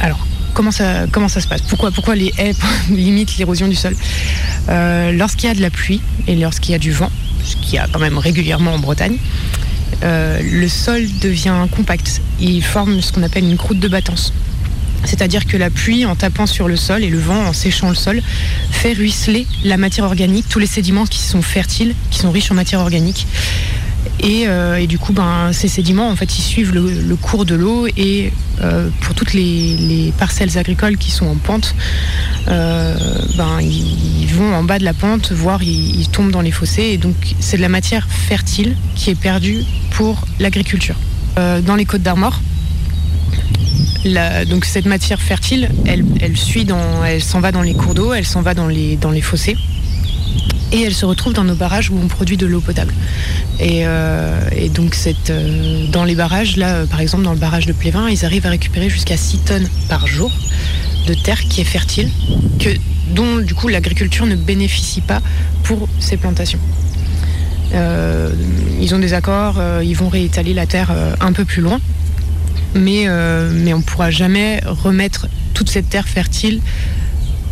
Alors, 0.00 0.26
comment 0.54 0.70
ça, 0.70 1.06
se 1.06 1.46
passe? 1.46 1.62
Pourquoi, 1.62 1.90
pourquoi 1.90 2.14
les 2.16 2.32
haies 2.38 2.54
limitent 2.90 3.36
l'érosion 3.38 3.68
du 3.68 3.76
sol? 3.76 3.94
Euh, 4.68 5.12
Lorsqu'il 5.12 5.48
y 5.48 5.52
a 5.52 5.54
de 5.54 5.62
la 5.62 5.70
pluie 5.70 6.00
et 6.26 6.36
lorsqu'il 6.36 6.72
y 6.72 6.74
a 6.74 6.78
du 6.78 6.92
vent, 6.92 7.10
ce 7.44 7.56
qu'il 7.56 7.74
y 7.74 7.78
a 7.78 7.86
quand 7.92 8.00
même 8.00 8.18
régulièrement 8.18 8.74
en 8.74 8.78
Bretagne, 8.78 9.16
euh, 10.04 10.40
le 10.42 10.68
sol 10.68 11.06
devient 11.20 11.54
compact. 11.70 12.20
Il 12.40 12.62
forme 12.62 13.00
ce 13.00 13.12
qu'on 13.12 13.22
appelle 13.22 13.44
une 13.44 13.56
croûte 13.56 13.78
de 13.78 13.88
battance. 13.88 14.32
C'est-à-dire 15.04 15.46
que 15.46 15.56
la 15.56 15.70
pluie, 15.70 16.06
en 16.06 16.14
tapant 16.14 16.46
sur 16.46 16.68
le 16.68 16.76
sol, 16.76 17.02
et 17.02 17.10
le 17.10 17.18
vent, 17.18 17.46
en 17.46 17.52
séchant 17.52 17.88
le 17.88 17.94
sol, 17.94 18.22
fait 18.70 18.92
ruisseler 18.92 19.46
la 19.64 19.76
matière 19.76 20.04
organique, 20.04 20.48
tous 20.48 20.58
les 20.58 20.66
sédiments 20.66 21.06
qui 21.06 21.18
sont 21.18 21.42
fertiles, 21.42 21.94
qui 22.10 22.18
sont 22.18 22.30
riches 22.30 22.50
en 22.50 22.54
matière 22.54 22.80
organique. 22.80 23.26
Et, 24.20 24.44
euh, 24.46 24.86
du 24.86 24.98
coup, 24.98 25.12
ben, 25.12 25.52
ces 25.52 25.68
sédiments, 25.68 26.08
en 26.08 26.16
fait, 26.16 26.38
ils 26.38 26.42
suivent 26.42 26.72
le, 26.72 27.16
cours 27.16 27.44
de 27.44 27.54
l'eau. 27.54 27.86
Et 27.96 28.32
euh, 28.60 28.88
pour 29.00 29.14
toutes 29.14 29.32
les, 29.32 29.76
les 29.76 30.12
parcelles 30.18 30.58
agricoles 30.58 30.96
qui 30.96 31.10
sont 31.10 31.26
en 31.26 31.34
pente, 31.36 31.74
euh, 32.48 32.96
ben, 33.36 33.60
ils, 33.60 34.26
vont 34.26 34.54
en 34.54 34.64
bas 34.64 34.78
de 34.78 34.84
la 34.84 34.94
pente, 34.94 35.32
voire 35.32 35.62
ils, 35.62 36.08
tombent 36.08 36.30
dans 36.30 36.40
les 36.40 36.52
fossés. 36.52 36.90
Et 36.92 36.98
donc, 36.98 37.14
c'est 37.40 37.56
de 37.56 37.62
la 37.62 37.68
matière 37.68 38.06
fertile 38.08 38.76
qui 38.94 39.10
est 39.10 39.18
perdue 39.18 39.62
pour 39.90 40.24
l'agriculture. 40.38 40.96
Dans 41.36 41.76
les 41.76 41.86
Côtes 41.86 42.02
d'Armor, 42.02 42.42
donc 44.04 44.64
cette 44.64 44.86
matière 44.86 45.20
fertile, 45.20 45.70
elle, 45.86 46.04
s'en 47.22 47.40
va 47.40 47.52
dans 47.52 47.62
les 47.62 47.74
cours 47.74 47.94
d'eau, 47.94 48.12
elle 48.12 48.26
s'en 48.26 48.42
va 48.42 48.54
dans 48.54 48.66
les, 48.66 49.20
fossés, 49.20 49.56
et 50.72 50.82
elle 50.82 50.94
se 50.94 51.04
retrouve 51.04 51.34
dans 51.34 51.44
nos 51.44 51.54
barrages 51.54 51.90
où 51.90 51.98
on 52.02 52.08
produit 52.08 52.36
de 52.36 52.46
l'eau 52.46 52.60
potable. 52.60 52.92
Et, 53.60 53.82
euh, 53.84 54.40
donc 54.74 54.96
euh, 55.06 55.86
dans 55.88 56.04
les 56.04 56.14
barrages, 56.14 56.56
là, 56.56 56.76
euh, 56.76 56.86
par 56.86 57.00
exemple 57.00 57.24
dans 57.24 57.32
le 57.32 57.38
barrage 57.38 57.66
de 57.66 57.72
Plévin, 57.72 58.08
ils 58.08 58.24
arrivent 58.24 58.46
à 58.46 58.50
récupérer 58.50 58.88
jusqu'à 58.88 59.16
6 59.16 59.38
tonnes 59.38 59.68
par 59.88 60.06
jour 60.06 60.32
de 61.06 61.14
terre 61.14 61.40
qui 61.40 61.60
est 61.60 61.64
fertile, 61.64 62.10
que, 62.58 62.70
dont 63.10 63.38
du 63.38 63.54
coup 63.54 63.68
l'agriculture 63.68 64.26
ne 64.26 64.34
bénéficie 64.34 65.00
pas 65.00 65.20
pour 65.62 65.88
ces 66.00 66.16
plantations. 66.16 66.60
Ils 68.80 68.94
ont 68.94 68.98
des 68.98 69.14
accords, 69.14 69.58
ils 69.82 69.94
vont 69.94 70.10
réétaler 70.10 70.52
la 70.52 70.66
terre 70.66 70.92
un 71.20 71.32
peu 71.32 71.46
plus 71.46 71.62
loin, 71.62 71.80
mais, 72.74 73.04
euh, 73.06 73.50
mais 73.54 73.72
on 73.74 73.78
ne 73.78 73.82
pourra 73.82 74.10
jamais 74.10 74.60
remettre 74.66 75.26
toute 75.54 75.68
cette 75.70 75.88
terre 75.90 76.08
fertile 76.08 76.60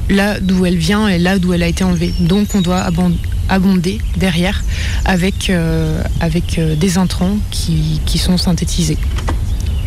là 0.08 0.40
d'où 0.40 0.66
elle 0.66 0.76
vient 0.78 1.06
et 1.08 1.18
là 1.18 1.38
d'où 1.38 1.52
elle 1.52 1.62
a 1.62 1.68
été 1.68 1.84
enlevée. 1.84 2.12
Donc 2.20 2.54
on 2.54 2.60
doit 2.60 2.80
abon- 2.80 3.16
abonder 3.48 4.00
derrière 4.16 4.64
avec, 5.04 5.50
euh, 5.50 6.02
avec 6.20 6.58
euh, 6.58 6.74
des 6.74 6.98
intrants 6.98 7.36
qui, 7.50 8.00
qui 8.06 8.18
sont 8.18 8.36
synthétisés. 8.36 8.98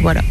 Voilà. 0.01 0.22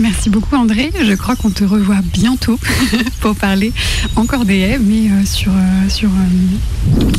Merci 0.00 0.30
beaucoup 0.30 0.54
André. 0.56 0.90
Je 1.02 1.12
crois 1.14 1.34
qu'on 1.36 1.50
te 1.50 1.64
revoit 1.64 2.00
bientôt 2.12 2.58
pour 3.20 3.34
parler 3.34 3.72
encore 4.16 4.44
des 4.44 4.58
haies, 4.58 4.78
mais 4.80 5.08
sur, 5.26 5.50
sur 5.88 6.08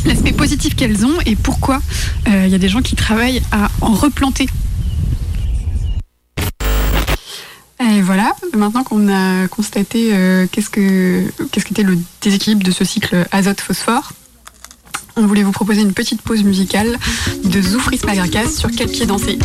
l'aspect 0.06 0.32
positif 0.32 0.74
qu'elles 0.74 1.04
ont 1.04 1.18
et 1.26 1.36
pourquoi 1.36 1.82
il 2.26 2.48
y 2.48 2.54
a 2.54 2.58
des 2.58 2.68
gens 2.70 2.80
qui 2.80 2.96
travaillent 2.96 3.42
à 3.52 3.70
en 3.82 3.92
replanter. 3.92 4.46
Et 7.80 8.02
voilà, 8.02 8.34
maintenant 8.54 8.84
qu'on 8.84 9.08
a 9.08 9.48
constaté 9.48 10.10
euh, 10.12 10.46
qu'est-ce 10.52 10.68
que 10.68 11.24
qu'est-ce 11.50 11.64
qu'était 11.64 11.82
le 11.82 11.96
déséquilibre 12.20 12.62
de 12.62 12.70
ce 12.70 12.84
cycle 12.84 13.26
azote-phosphore, 13.32 14.12
on 15.16 15.26
voulait 15.26 15.42
vous 15.42 15.52
proposer 15.52 15.80
une 15.80 15.94
petite 15.94 16.22
pause 16.22 16.44
musicale 16.44 16.98
de 17.44 17.62
Zoufris 17.62 18.00
Magrakas 18.04 18.48
sur 18.48 18.70
Quel 18.70 18.88
pied 18.88 19.06
danser. 19.06 19.38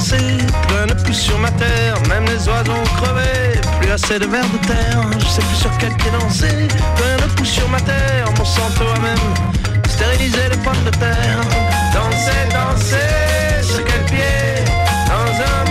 Pied 0.00 0.46
danser, 0.86 1.04
plus 1.04 1.14
sur 1.14 1.38
ma 1.38 1.50
terre, 1.52 1.94
même 2.08 2.24
les 2.24 2.48
oiseaux 2.48 2.72
ont 2.72 3.02
crevé, 3.02 3.60
plus 3.80 3.90
assez 3.90 4.18
de 4.18 4.26
vers 4.26 4.44
de 4.44 4.58
terre. 4.66 5.02
Je 5.18 5.26
sais 5.26 5.42
plus 5.42 5.56
sur 5.56 5.70
quel 5.78 5.94
pied 5.96 6.10
danser, 6.18 6.68
plus 6.96 7.04
rien 7.04 7.16
ne 7.16 7.34
pousse 7.34 7.48
sur 7.48 7.68
ma 7.68 7.80
terre, 7.80 8.26
mon 8.38 8.44
santo 8.44 8.84
a 8.94 8.98
même 9.00 9.34
stérilisé 9.88 10.48
les 10.50 10.56
pommes 10.58 10.84
de 10.84 10.90
terre. 10.90 11.40
Danser, 11.92 12.42
danser, 12.50 13.62
sur 13.62 13.84
quel 13.84 14.04
pied, 14.04 14.64
dans 15.08 15.32
un 15.52 15.69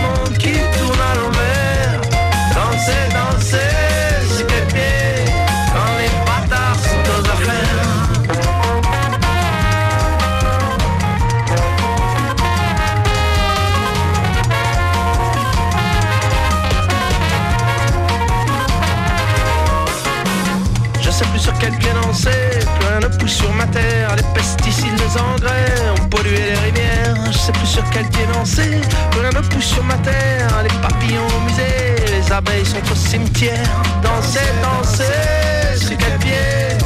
sais 27.52 27.58
plus 27.58 27.66
sur 27.66 27.90
quel 27.90 28.06
pied 28.08 28.26
danser, 28.32 28.80
rien 29.20 29.30
ne 29.30 29.46
pousse 29.48 29.64
sur 29.64 29.84
ma 29.84 29.96
terre. 29.98 30.48
Les 30.62 30.76
papillons 30.80 31.26
au 31.36 31.40
musée, 31.40 31.96
les 32.06 32.32
abeilles 32.32 32.66
sont 32.66 32.82
au 32.90 32.94
cimetière. 32.94 33.68
Danser, 34.02 34.40
danser, 34.62 35.78
sur 35.78 35.96
quel 35.96 36.18
pied? 36.18 36.78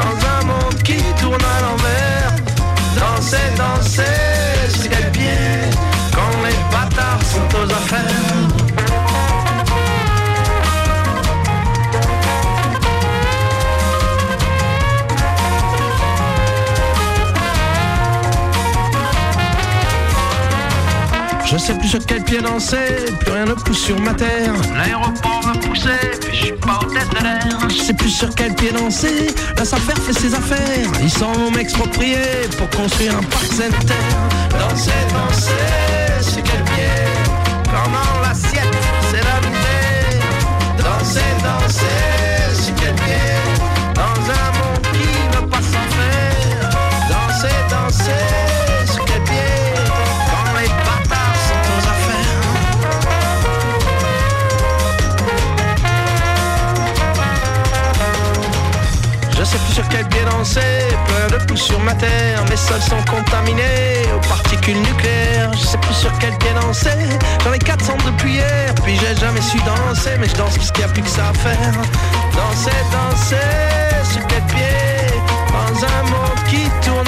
Dans 0.00 0.16
un 0.34 0.44
monde 0.44 0.82
qui 0.82 0.98
tourne 1.20 1.42
à 1.42 1.60
l'envers. 1.64 2.32
Danser, 2.98 3.36
danser, 3.56 4.21
Je 21.52 21.58
sais 21.58 21.74
plus 21.74 21.88
sur 21.88 22.04
quel 22.06 22.24
pied 22.24 22.40
danser, 22.40 23.04
plus 23.20 23.30
rien 23.30 23.44
ne 23.44 23.52
pousse 23.52 23.84
sur 23.84 24.00
ma 24.00 24.14
terre. 24.14 24.54
L'aéroport 24.74 25.42
m'a 25.44 25.52
poussé, 25.52 25.90
puis 26.22 26.30
je 26.32 26.44
suis 26.46 26.52
pas 26.52 26.80
au 26.82 26.86
tête 26.86 27.10
de 27.10 27.22
l'air. 27.22 27.68
Je 27.68 27.74
sais 27.76 27.92
plus 27.92 28.08
sur 28.08 28.34
quel 28.34 28.54
pied 28.54 28.72
danser, 28.72 29.26
la 29.58 29.64
SAFER 29.64 30.00
fait 30.00 30.14
ses 30.14 30.34
affaires. 30.34 30.88
Ils 31.02 31.10
s'en 31.10 31.30
vont 31.32 31.50
m'exproprier 31.50 32.48
pour 32.56 32.70
construire 32.70 33.18
un 33.18 33.22
parc 33.22 33.44
sanitaire. 33.44 33.96
Danser, 34.58 34.92
danser, 35.12 36.22
sur 36.22 36.42
quel 36.42 36.64
pied? 36.64 36.88
Dans 37.66 38.22
l'assiette, 38.22 38.74
c'est 39.10 39.22
la 39.22 39.38
misère. 39.46 40.22
Danser, 40.78 41.20
danser, 41.44 42.62
sur 42.64 42.74
quel 42.76 42.94
pied? 42.94 43.36
Dans 43.94 44.02
un 44.02 44.48
monde 44.58 44.86
qui 44.94 45.36
ne 45.36 45.46
pas 45.48 45.60
s'en 45.60 45.86
faire. 45.96 46.70
Danser, 47.10 47.54
danser, 47.70 48.41
Je 59.52 59.58
sais 59.58 59.64
plus 59.64 59.74
sur 59.74 59.88
quel 59.88 60.08
pied 60.08 60.24
danser, 60.30 60.60
plein 61.06 61.38
de 61.38 61.44
pouces 61.44 61.64
sur 61.64 61.78
ma 61.80 61.94
terre, 61.94 62.42
mes 62.48 62.56
sols 62.56 62.80
sont 62.80 63.02
contaminés. 63.10 64.00
Aux 64.16 64.26
particules 64.26 64.78
nucléaires. 64.78 65.52
Je 65.52 65.66
sais 65.66 65.76
plus 65.76 65.92
sur 65.92 66.10
quel 66.20 66.34
pied 66.38 66.54
danser, 66.58 66.88
j'en 67.44 67.52
ai 67.52 67.58
400 67.58 67.98
depuis 68.06 68.32
hier, 68.32 68.74
puis 68.82 68.98
j'ai 68.98 69.14
jamais 69.14 69.42
su 69.42 69.58
danser, 69.58 70.16
mais 70.18 70.28
je 70.28 70.36
danse 70.36 70.56
parce 70.56 70.70
qu'il 70.70 70.86
n'y 70.86 70.90
a 70.90 70.94
plus 70.94 71.02
que 71.02 71.10
ça 71.10 71.28
à 71.28 71.34
faire. 71.34 71.74
Danser, 72.32 72.70
danser, 72.92 73.36
sur 74.10 74.26
quel 74.26 74.42
pied, 74.44 75.20
dans 75.52 75.84
un 75.84 76.02
monde 76.04 76.40
qui 76.48 76.62
tourne 76.86 77.01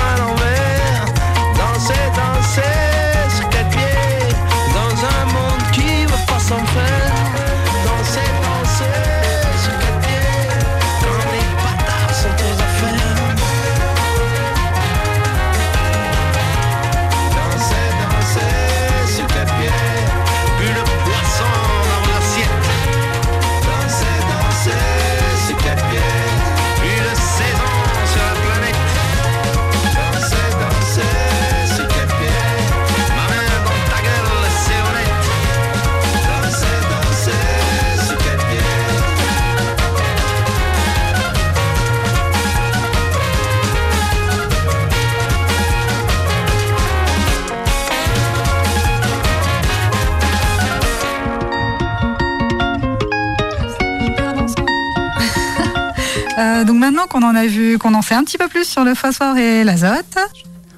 Euh, 56.38 56.64
donc 56.64 56.76
maintenant 56.78 57.06
qu'on 57.06 57.22
en 57.22 57.34
a 57.34 57.46
vu, 57.46 57.78
qu'on 57.78 57.94
en 57.94 58.02
sait 58.02 58.14
un 58.14 58.24
petit 58.24 58.38
peu 58.38 58.48
plus 58.48 58.64
sur 58.64 58.84
le 58.84 58.94
phosphore 58.94 59.36
et 59.36 59.62
l'azote, 59.62 60.18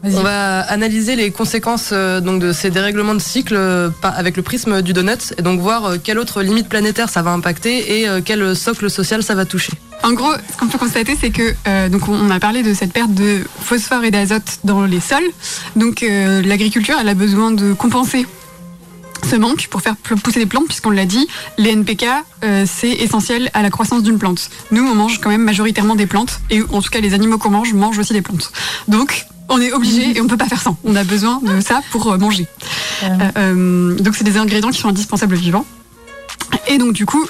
On 0.04 0.20
va 0.20 0.60
analyser 0.60 1.16
les 1.16 1.30
conséquences 1.30 1.90
euh, 1.92 2.20
donc 2.20 2.40
de 2.40 2.52
ces 2.52 2.70
dérèglements 2.70 3.14
de 3.14 3.20
cycle 3.20 3.54
euh, 3.56 3.90
avec 4.02 4.36
le 4.36 4.42
prisme 4.42 4.82
du 4.82 4.92
donut 4.92 5.34
et 5.38 5.42
donc 5.42 5.60
voir 5.60 5.94
quelle 6.02 6.18
autre 6.18 6.42
limite 6.42 6.68
planétaire 6.68 7.08
ça 7.08 7.22
va 7.22 7.30
impacter 7.30 8.00
et 8.00 8.06
quel 8.24 8.54
socle 8.54 8.90
social 8.90 9.22
ça 9.22 9.34
va 9.34 9.44
toucher. 9.46 9.72
En 10.02 10.12
gros, 10.12 10.32
ce 10.52 10.56
qu'on 10.56 10.68
peut 10.68 10.78
constater, 10.78 11.16
c'est 11.20 11.30
que 11.30 11.54
euh, 11.66 11.88
donc 11.88 12.08
on 12.08 12.30
a 12.30 12.38
parlé 12.38 12.62
de 12.62 12.74
cette 12.74 12.92
perte 12.92 13.12
de 13.12 13.40
phosphore 13.60 14.04
et 14.04 14.10
d'azote 14.10 14.60
dans 14.64 14.82
les 14.82 15.00
sols. 15.00 15.30
Donc 15.74 16.02
euh, 16.02 16.42
l'agriculture, 16.42 16.96
elle 17.00 17.08
a 17.08 17.14
besoin 17.14 17.50
de 17.50 17.72
compenser 17.72 18.26
ce 19.24 19.36
manque 19.36 19.68
pour 19.68 19.80
faire 19.80 19.96
pousser 19.96 20.40
des 20.40 20.46
plantes, 20.46 20.66
puisqu'on 20.66 20.90
l'a 20.90 21.06
dit, 21.06 21.26
les 21.58 21.70
NPK, 21.70 22.06
euh, 22.44 22.64
c'est 22.66 22.90
essentiel 22.90 23.50
à 23.54 23.62
la 23.62 23.70
croissance 23.70 24.02
d'une 24.02 24.18
plante. 24.18 24.50
Nous, 24.70 24.82
on 24.82 24.94
mange 24.94 25.20
quand 25.20 25.30
même 25.30 25.42
majoritairement 25.42 25.94
des 25.94 26.06
plantes, 26.06 26.40
et 26.50 26.62
en 26.62 26.82
tout 26.82 26.90
cas 26.90 27.00
les 27.00 27.14
animaux 27.14 27.38
qu'on 27.38 27.50
mange 27.50 27.72
mangent 27.72 27.98
aussi 27.98 28.12
des 28.12 28.22
plantes. 28.22 28.52
Donc 28.88 29.26
on 29.48 29.60
est 29.60 29.72
obligé 29.72 30.16
et 30.16 30.20
on 30.20 30.24
ne 30.24 30.28
peut 30.28 30.36
pas 30.36 30.48
faire 30.48 30.60
sans. 30.60 30.76
On 30.84 30.96
a 30.96 31.04
besoin 31.04 31.40
de 31.42 31.60
ça 31.60 31.80
pour 31.90 32.12
euh, 32.12 32.18
manger. 32.18 32.46
Euh, 33.04 33.08
euh, 33.36 33.94
donc 33.96 34.16
c'est 34.16 34.24
des 34.24 34.36
ingrédients 34.36 34.70
qui 34.70 34.80
sont 34.80 34.88
indispensables 34.88 35.34
aux 35.34 35.38
vivants. 35.38 35.66
Et 36.68 36.78
donc 36.78 36.92
du 36.92 37.06
coup, 37.06 37.24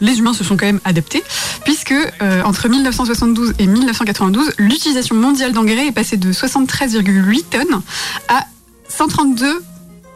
les 0.00 0.18
humains 0.18 0.32
se 0.32 0.44
sont 0.44 0.56
quand 0.56 0.66
même 0.66 0.80
adaptés, 0.84 1.22
puisque 1.64 1.92
euh, 1.92 2.42
entre 2.42 2.68
1972 2.68 3.54
et 3.58 3.66
1992, 3.66 4.52
l'utilisation 4.58 5.16
mondiale 5.16 5.52
d'engrais 5.52 5.88
est 5.88 5.92
passée 5.92 6.16
de 6.16 6.32
73,8 6.32 7.44
tonnes 7.50 7.82
à 8.28 8.46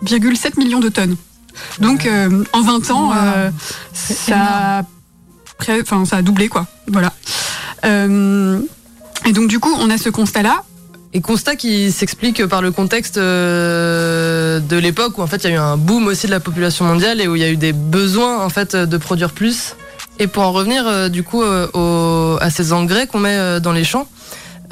132,7 0.04 0.58
millions 0.58 0.80
de 0.80 0.88
tonnes. 0.88 1.16
Donc 1.80 2.06
euh, 2.06 2.44
en 2.52 2.62
20 2.62 2.90
ans, 2.90 3.12
euh, 3.14 3.50
ça, 3.92 4.80
a 4.80 6.04
ça 6.06 6.22
doublé 6.22 6.48
quoi. 6.48 6.66
Voilà. 6.88 7.12
Euh, 7.84 8.58
et 9.26 9.32
donc 9.32 9.48
du 9.48 9.58
coup, 9.58 9.72
on 9.78 9.90
a 9.90 9.98
ce 9.98 10.08
constat-là. 10.08 10.62
Et 11.14 11.20
constat 11.20 11.56
qui 11.56 11.92
s'explique 11.92 12.46
par 12.46 12.62
le 12.62 12.70
contexte 12.72 13.16
de 13.18 14.76
l'époque 14.78 15.18
où 15.18 15.22
en 15.22 15.26
fait 15.26 15.44
il 15.44 15.50
y 15.50 15.52
a 15.52 15.56
eu 15.56 15.58
un 15.58 15.76
boom 15.76 16.06
aussi 16.06 16.24
de 16.26 16.30
la 16.30 16.40
population 16.40 16.86
mondiale 16.86 17.20
et 17.20 17.28
où 17.28 17.36
il 17.36 17.42
y 17.42 17.44
a 17.44 17.50
eu 17.50 17.58
des 17.58 17.74
besoins 17.74 18.42
en 18.42 18.48
fait 18.48 18.74
de 18.74 18.96
produire 18.96 19.30
plus. 19.32 19.76
Et 20.18 20.26
pour 20.26 20.42
en 20.42 20.52
revenir 20.52 21.10
du 21.10 21.22
coup 21.22 21.42
au- 21.42 22.38
à 22.40 22.48
ces 22.48 22.72
engrais 22.72 23.06
qu'on 23.06 23.18
met 23.18 23.60
dans 23.60 23.72
les 23.72 23.84
champs, 23.84 24.08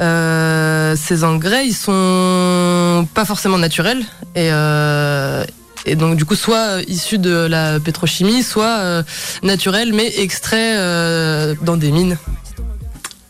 euh, 0.01 0.97
ces 0.97 1.25
engrais 1.25 1.67
ils 1.67 1.75
sont 1.75 3.07
pas 3.13 3.25
forcément 3.25 3.59
naturels 3.59 4.03
et 4.35 4.49
euh, 4.51 5.45
et 5.85 5.95
donc 5.95 6.17
du 6.17 6.25
coup 6.25 6.35
soit 6.35 6.83
issus 6.89 7.19
de 7.19 7.47
la 7.47 7.81
pétrochimie, 7.81 8.43
soit 8.43 8.79
euh, 8.79 9.03
naturels 9.43 9.93
mais 9.93 10.13
extraits 10.21 10.77
dans 11.63 11.77
des 11.77 11.91
mines. 11.91 12.19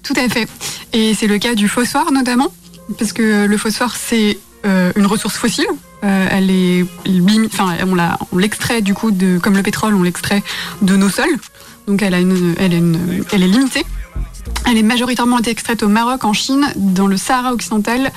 Tout 0.02 0.14
à 0.16 0.28
fait. 0.28 0.48
Et 0.92 1.14
c'est 1.14 1.28
le 1.28 1.38
cas 1.38 1.54
du 1.54 1.68
phosphore 1.68 2.10
notamment, 2.12 2.52
parce 2.98 3.12
que 3.12 3.46
le 3.46 3.56
phosphore 3.56 3.94
c'est 3.96 4.38
une 4.64 5.06
ressource 5.06 5.36
fossile. 5.36 5.68
Elle 6.02 6.50
est 6.50 6.84
enfin 7.46 7.76
on 8.32 8.36
l'extrait 8.36 8.80
du 8.80 8.94
coup 8.94 9.10
de, 9.12 9.38
comme 9.38 9.56
le 9.56 9.62
pétrole, 9.62 9.94
on 9.94 10.02
l'extrait 10.02 10.42
de 10.82 10.96
nos 10.96 11.08
sols. 11.08 11.36
Donc 11.86 12.02
elle 12.02 12.14
a 12.14 12.18
elle 12.18 12.74
une, 12.74 13.24
elle 13.32 13.42
est 13.42 13.48
limitée. 13.48 13.84
Elle 14.66 14.76
est 14.76 14.82
majoritairement 14.82 15.38
extraite 15.40 15.82
au 15.82 15.88
Maroc, 15.88 16.24
en 16.24 16.32
Chine, 16.32 16.66
dans 16.76 17.06
le 17.06 17.16
Sahara 17.16 17.52
occidental 17.52 18.12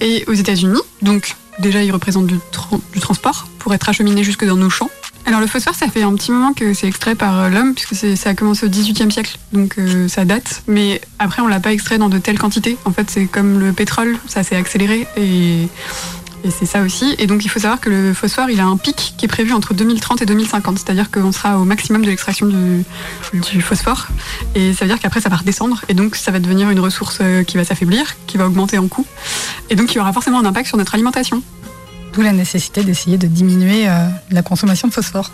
et 0.00 0.24
aux 0.26 0.32
États-Unis. 0.32 0.80
Donc 1.02 1.36
déjà 1.60 1.84
il 1.84 1.92
représente 1.92 2.26
du, 2.26 2.36
tra- 2.52 2.80
du 2.92 3.00
transport 3.00 3.46
pour 3.58 3.72
être 3.74 3.88
acheminé 3.88 4.24
jusque 4.24 4.44
dans 4.44 4.56
nos 4.56 4.70
champs. 4.70 4.90
Alors 5.26 5.40
le 5.40 5.46
phosphore, 5.46 5.74
ça 5.74 5.88
fait 5.88 6.02
un 6.02 6.14
petit 6.16 6.32
moment 6.32 6.52
que 6.52 6.74
c'est 6.74 6.86
extrait 6.86 7.14
par 7.14 7.40
euh, 7.40 7.48
l'homme, 7.48 7.74
puisque 7.74 7.94
ça 8.16 8.30
a 8.30 8.34
commencé 8.34 8.66
au 8.66 8.68
XVIIIe 8.68 9.10
siècle, 9.10 9.38
donc 9.52 9.78
euh, 9.78 10.06
ça 10.06 10.26
date. 10.26 10.62
Mais 10.66 11.00
après, 11.18 11.40
on 11.40 11.46
l'a 11.46 11.60
pas 11.60 11.72
extrait 11.72 11.96
dans 11.96 12.10
de 12.10 12.18
telles 12.18 12.38
quantités. 12.38 12.76
En 12.84 12.90
fait, 12.90 13.10
c'est 13.10 13.24
comme 13.24 13.58
le 13.58 13.72
pétrole, 13.72 14.18
ça 14.26 14.42
s'est 14.42 14.56
accéléré 14.56 15.06
et, 15.16 15.68
et 16.44 16.50
c'est 16.50 16.66
ça 16.66 16.82
aussi. 16.82 17.14
Et 17.18 17.26
donc 17.26 17.44
il 17.44 17.48
faut 17.48 17.58
savoir 17.58 17.80
que 17.80 17.88
le 17.88 18.12
phosphore, 18.14 18.50
il 18.50 18.60
a 18.60 18.66
un 18.66 18.76
pic 18.76 19.14
qui 19.16 19.24
est 19.24 19.28
prévu 19.28 19.52
entre 19.52 19.74
2030 19.74 20.22
et 20.22 20.26
2050, 20.26 20.78
c'est-à-dire 20.78 21.10
qu'on 21.10 21.32
sera 21.32 21.58
au 21.58 21.64
maximum 21.64 22.02
de 22.02 22.08
l'extraction 22.08 22.46
du, 22.46 22.84
phosphore. 23.62 24.08
Et 24.54 24.74
ça 24.74 24.84
veut 24.84 24.90
dire 24.90 25.00
qu'après, 25.00 25.20
ça 25.20 25.28
va 25.28 25.36
redescendre, 25.36 25.82
et 25.88 25.94
donc 25.94 26.16
ça 26.16 26.30
va 26.30 26.38
devenir 26.38 26.70
une 26.70 26.80
ressource 26.80 27.18
euh, 27.20 27.42
qui 27.42 27.56
va 27.56 27.64
s'affaiblir, 27.64 28.14
qui 28.26 28.36
va 28.36 28.46
augmenter 28.46 28.78
en 28.78 28.88
coût, 28.88 29.06
et 29.70 29.76
donc 29.76 29.92
il 29.92 29.96
y 29.96 30.00
aura 30.00 30.12
forcément 30.12 30.38
un 30.38 30.44
impact 30.44 30.68
sur 30.68 30.76
notre 30.76 30.94
alimentation. 30.94 31.42
d'où 32.12 32.22
la 32.22 32.32
nécessité 32.32 32.84
d'essayer 32.84 33.18
de 33.18 33.26
diminuer 33.26 33.88
euh, 33.88 34.06
la 34.30 34.42
consommation 34.42 34.86
de 34.88 34.92
phosphore. 34.92 35.30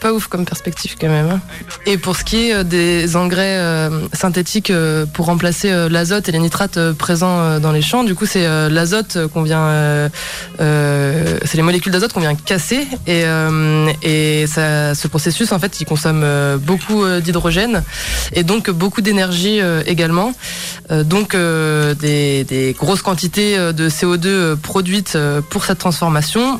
Pas 0.00 0.12
ouf 0.12 0.28
comme 0.28 0.44
perspective 0.44 0.96
quand 1.00 1.08
même. 1.08 1.28
hein. 1.30 1.40
Et 1.86 1.98
pour 1.98 2.16
ce 2.16 2.24
qui 2.24 2.48
est 2.48 2.54
euh, 2.54 2.62
des 2.64 3.16
engrais 3.16 3.58
euh, 3.58 3.90
synthétiques 4.12 4.70
euh, 4.70 5.04
pour 5.04 5.26
remplacer 5.26 5.70
l'azote 5.90 6.28
et 6.28 6.32
les 6.32 6.38
nitrates 6.38 6.92
présents 6.92 7.60
dans 7.60 7.72
les 7.72 7.82
champs, 7.82 8.04
du 8.04 8.14
coup 8.14 8.26
c'est 8.26 8.46
l'azote 8.68 9.18
qu'on 9.32 9.42
vient, 9.42 10.10
c'est 10.58 11.54
les 11.54 11.62
molécules 11.62 11.92
d'azote 11.92 12.12
qu'on 12.12 12.20
vient 12.20 12.34
casser 12.34 12.86
et, 13.06 13.24
et 14.02 14.46
ça, 14.46 14.94
ce 14.94 15.08
processus 15.08 15.52
en 15.52 15.58
fait 15.58 15.80
il 15.80 15.84
consomme 15.84 16.24
beaucoup 16.58 17.04
d'hydrogène 17.20 17.82
et 18.32 18.42
donc 18.44 18.70
beaucoup 18.70 19.00
d'énergie 19.00 19.60
également. 19.86 20.32
Donc 20.90 21.36
des, 21.36 22.76
grosses 22.78 23.02
quantités 23.02 23.56
de 23.56 23.88
CO2 23.88 24.26
euh, 24.26 24.56
produites 24.56 25.18
pour 25.50 25.64
cette 25.64 25.78
transformation 25.78 26.58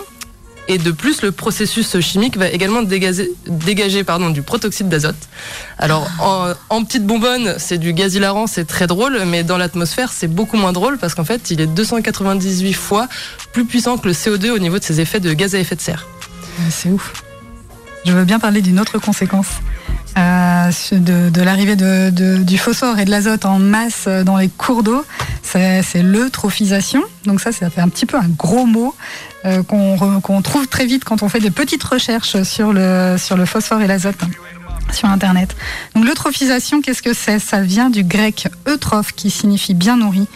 et 0.68 0.78
de 0.78 0.90
plus, 0.92 1.22
le 1.22 1.32
processus 1.32 1.98
chimique 2.00 2.36
va 2.36 2.48
également 2.48 2.82
dégager, 2.82 3.30
du 4.32 4.42
protoxyde 4.42 4.88
d'azote. 4.88 5.16
Alors, 5.78 6.08
en, 6.70 6.84
petite 6.84 7.04
bonbonne, 7.04 7.54
c'est 7.58 7.78
du 7.78 7.92
gaz 7.92 8.14
hilarant, 8.14 8.46
c'est 8.46 8.64
très 8.64 8.86
drôle, 8.86 9.22
mais 9.26 9.42
dans 9.42 9.58
l'atmosphère, 9.58 10.12
c'est 10.12 10.28
beaucoup 10.28 10.56
moins 10.56 10.72
drôle 10.72 10.98
parce 10.98 11.14
qu'en 11.14 11.24
fait, 11.24 11.50
il 11.50 11.60
est 11.60 11.66
298 11.66 12.72
fois 12.72 13.08
plus 13.52 13.64
puissant 13.64 13.98
que 13.98 14.06
le 14.06 14.14
CO2 14.14 14.50
au 14.50 14.58
niveau 14.58 14.78
de 14.78 14.84
ses 14.84 15.00
effets 15.00 15.20
de 15.20 15.32
gaz 15.32 15.54
à 15.54 15.58
effet 15.58 15.76
de 15.76 15.80
serre. 15.80 16.06
C'est 16.70 16.90
ouf. 16.90 17.12
Je 18.04 18.12
veux 18.12 18.24
bien 18.24 18.38
parler 18.38 18.62
d'une 18.62 18.80
autre 18.80 18.98
conséquence 18.98 19.48
euh, 20.18 20.70
de, 20.92 21.42
l'arrivée 21.42 21.76
du 21.76 22.58
phosphore 22.58 22.98
et 22.98 23.04
de 23.04 23.10
l'azote 23.10 23.44
en 23.44 23.58
masse 23.58 24.08
dans 24.08 24.36
les 24.36 24.48
cours 24.48 24.82
d'eau. 24.82 25.04
C'est 25.52 25.82
c'est 25.82 26.02
l'eutrophisation. 26.02 27.02
Donc 27.26 27.40
ça, 27.40 27.52
fait 27.52 27.80
un 27.80 27.88
petit 27.88 28.06
peu 28.06 28.16
un 28.16 28.28
gros 28.28 28.66
mot 28.66 28.94
euh, 29.44 29.62
qu'on 29.62 30.42
trouve 30.42 30.66
très 30.66 30.86
vite 30.86 31.04
quand 31.04 31.22
on 31.22 31.28
fait 31.28 31.40
des 31.40 31.50
petites 31.50 31.84
recherches 31.84 32.42
sur 32.42 32.72
le, 32.72 33.16
sur 33.18 33.36
le 33.36 33.44
phosphore 33.44 33.82
et 33.82 33.86
l'azote 33.86 34.20
sur 34.92 35.08
Internet. 35.08 35.54
Donc 35.94 36.04
l'eutrophisation, 36.04 36.80
qu'est-ce 36.80 37.02
que 37.02 37.14
c'est? 37.14 37.38
Ça 37.38 37.60
vient 37.60 37.90
du 37.90 38.04
grec 38.04 38.48
eutrophe 38.66 39.12
qui 39.12 39.30
signifie 39.30 39.74
bien 39.74 39.96
nourri. 39.96 40.26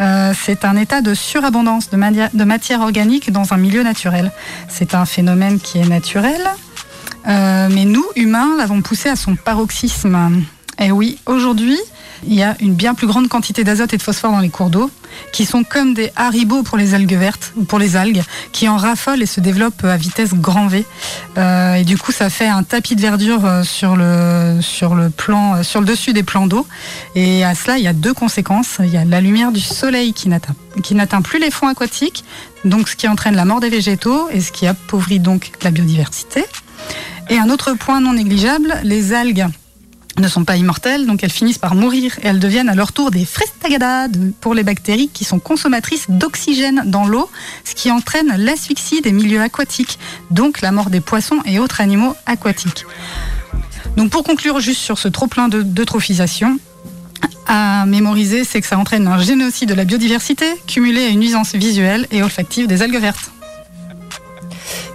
Euh, 0.00 0.32
c'est 0.44 0.64
un 0.64 0.76
état 0.76 1.00
de 1.00 1.14
surabondance 1.14 1.90
de 1.90 2.44
matière 2.44 2.80
organique 2.80 3.30
dans 3.32 3.52
un 3.52 3.56
milieu 3.56 3.82
naturel. 3.82 4.30
C'est 4.68 4.94
un 4.94 5.06
phénomène 5.06 5.58
qui 5.60 5.78
est 5.78 5.88
naturel, 5.88 6.40
euh, 7.28 7.68
mais 7.70 7.84
nous, 7.84 8.06
humains, 8.14 8.56
l'avons 8.56 8.82
poussé 8.82 9.08
à 9.08 9.16
son 9.16 9.36
paroxysme. 9.36 10.44
Et 10.78 10.90
oui, 10.90 11.18
aujourd'hui, 11.26 11.78
il 12.26 12.34
y 12.34 12.42
a 12.42 12.56
une 12.60 12.74
bien 12.74 12.94
plus 12.94 13.06
grande 13.06 13.28
quantité 13.28 13.64
d'azote 13.64 13.92
et 13.92 13.96
de 13.96 14.02
phosphore 14.02 14.32
dans 14.32 14.40
les 14.40 14.48
cours 14.48 14.70
d'eau, 14.70 14.90
qui 15.32 15.46
sont 15.46 15.64
comme 15.64 15.94
des 15.94 16.10
haribots 16.16 16.62
pour 16.62 16.78
les 16.78 16.94
algues 16.94 17.16
vertes, 17.16 17.52
ou 17.56 17.64
pour 17.64 17.78
les 17.78 17.96
algues, 17.96 18.22
qui 18.52 18.68
en 18.68 18.76
raffolent 18.76 19.22
et 19.22 19.26
se 19.26 19.40
développent 19.40 19.84
à 19.84 19.96
vitesse 19.96 20.34
grand 20.34 20.66
V. 20.66 20.84
Euh, 21.38 21.74
et 21.74 21.84
du 21.84 21.98
coup, 21.98 22.12
ça 22.12 22.30
fait 22.30 22.48
un 22.48 22.62
tapis 22.62 22.96
de 22.96 23.00
verdure 23.00 23.44
euh, 23.44 23.62
sur 23.62 23.96
le, 23.96 24.58
sur 24.60 24.94
le 24.94 25.10
plan, 25.10 25.56
euh, 25.56 25.62
sur 25.62 25.80
le 25.80 25.86
dessus 25.86 26.12
des 26.12 26.22
plans 26.22 26.46
d'eau. 26.46 26.66
Et 27.14 27.44
à 27.44 27.54
cela, 27.54 27.78
il 27.78 27.84
y 27.84 27.88
a 27.88 27.92
deux 27.92 28.14
conséquences. 28.14 28.78
Il 28.80 28.92
y 28.92 28.96
a 28.96 29.04
la 29.04 29.20
lumière 29.20 29.52
du 29.52 29.60
soleil 29.60 30.12
qui 30.12 30.28
n'atteint, 30.28 30.54
qui 30.82 30.94
n'atteint 30.94 31.22
plus 31.22 31.38
les 31.38 31.50
fonds 31.50 31.68
aquatiques, 31.68 32.24
donc 32.64 32.88
ce 32.88 32.96
qui 32.96 33.08
entraîne 33.08 33.36
la 33.36 33.44
mort 33.44 33.60
des 33.60 33.70
végétaux 33.70 34.28
et 34.30 34.40
ce 34.40 34.52
qui 34.52 34.66
appauvrit 34.66 35.20
donc 35.20 35.52
la 35.62 35.70
biodiversité. 35.70 36.44
Et 37.28 37.38
un 37.38 37.50
autre 37.50 37.74
point 37.74 38.00
non 38.00 38.12
négligeable, 38.12 38.74
les 38.84 39.12
algues 39.12 39.46
ne 40.18 40.28
sont 40.28 40.44
pas 40.44 40.56
immortelles, 40.56 41.06
donc 41.06 41.22
elles 41.22 41.30
finissent 41.32 41.58
par 41.58 41.74
mourir 41.74 42.18
et 42.22 42.28
elles 42.28 42.38
deviennent 42.38 42.68
à 42.68 42.74
leur 42.74 42.92
tour 42.92 43.10
des 43.10 43.24
frestagada 43.24 44.08
pour 44.40 44.54
les 44.54 44.62
bactéries 44.62 45.10
qui 45.12 45.24
sont 45.24 45.38
consommatrices 45.38 46.06
d'oxygène 46.08 46.82
dans 46.86 47.06
l'eau, 47.06 47.28
ce 47.64 47.74
qui 47.74 47.90
entraîne 47.90 48.32
l'asphyxie 48.36 49.00
des 49.02 49.12
milieux 49.12 49.40
aquatiques, 49.42 49.98
donc 50.30 50.60
la 50.62 50.72
mort 50.72 50.90
des 50.90 51.00
poissons 51.00 51.38
et 51.44 51.58
autres 51.58 51.80
animaux 51.80 52.14
aquatiques. 52.26 52.84
Donc 53.96 54.10
pour 54.10 54.24
conclure 54.24 54.60
juste 54.60 54.80
sur 54.80 54.98
ce 54.98 55.08
trop-plein 55.08 55.48
de- 55.48 55.62
d'eutrophisation, 55.62 56.58
à 57.46 57.86
mémoriser, 57.86 58.44
c'est 58.44 58.60
que 58.60 58.66
ça 58.66 58.76
entraîne 58.78 59.06
un 59.06 59.18
génocide 59.18 59.68
de 59.68 59.74
la 59.74 59.84
biodiversité, 59.84 60.46
cumulé 60.66 61.04
à 61.04 61.08
une 61.08 61.20
nuisance 61.20 61.54
visuelle 61.54 62.06
et 62.10 62.22
olfactive 62.22 62.66
des 62.66 62.82
algues 62.82 63.00
vertes. 63.00 63.30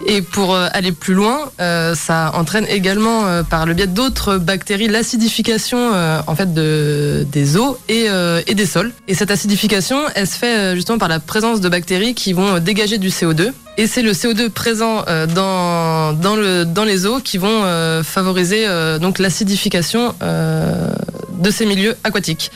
Et 0.05 0.21
pour 0.21 0.55
euh, 0.55 0.67
aller 0.73 0.91
plus 0.91 1.13
loin, 1.13 1.51
euh, 1.59 1.95
ça 1.95 2.31
entraîne 2.35 2.65
également 2.67 3.27
euh, 3.27 3.43
par 3.43 3.65
le 3.65 3.73
biais 3.73 3.87
d'autres 3.87 4.37
bactéries 4.37 4.87
l'acidification 4.87 5.91
en 6.27 6.35
fait 6.35 6.53
de, 6.53 7.25
des 7.31 7.57
eaux 7.57 7.77
et, 7.87 8.07
des 8.53 8.65
sols. 8.65 8.91
Et 9.07 9.13
cette 9.13 9.31
acidification, 9.31 9.97
elle 10.15 10.27
se 10.27 10.37
fait 10.37 10.75
justement 10.75 10.97
par 10.97 11.07
la 11.07 11.19
présence 11.19 11.61
de 11.61 11.69
bactéries 11.69 12.13
qui 12.13 12.33
vont 12.33 12.59
dégager 12.59 12.97
du 12.97 13.09
CO2. 13.09 13.51
Et 13.77 13.87
c'est 13.87 14.01
le 14.01 14.11
CO2 14.11 14.49
présent 14.49 15.03
dans, 15.33 16.13
dans, 16.13 16.35
le, 16.35 16.65
dans 16.65 16.83
les 16.83 17.05
eaux 17.05 17.19
qui 17.19 17.37
vont 17.37 17.63
favoriser 18.03 18.65
donc 18.99 19.19
l'acidification 19.19 20.15
de 20.21 21.51
ces 21.51 21.65
milieux 21.65 21.95
aquatiques. 22.03 22.51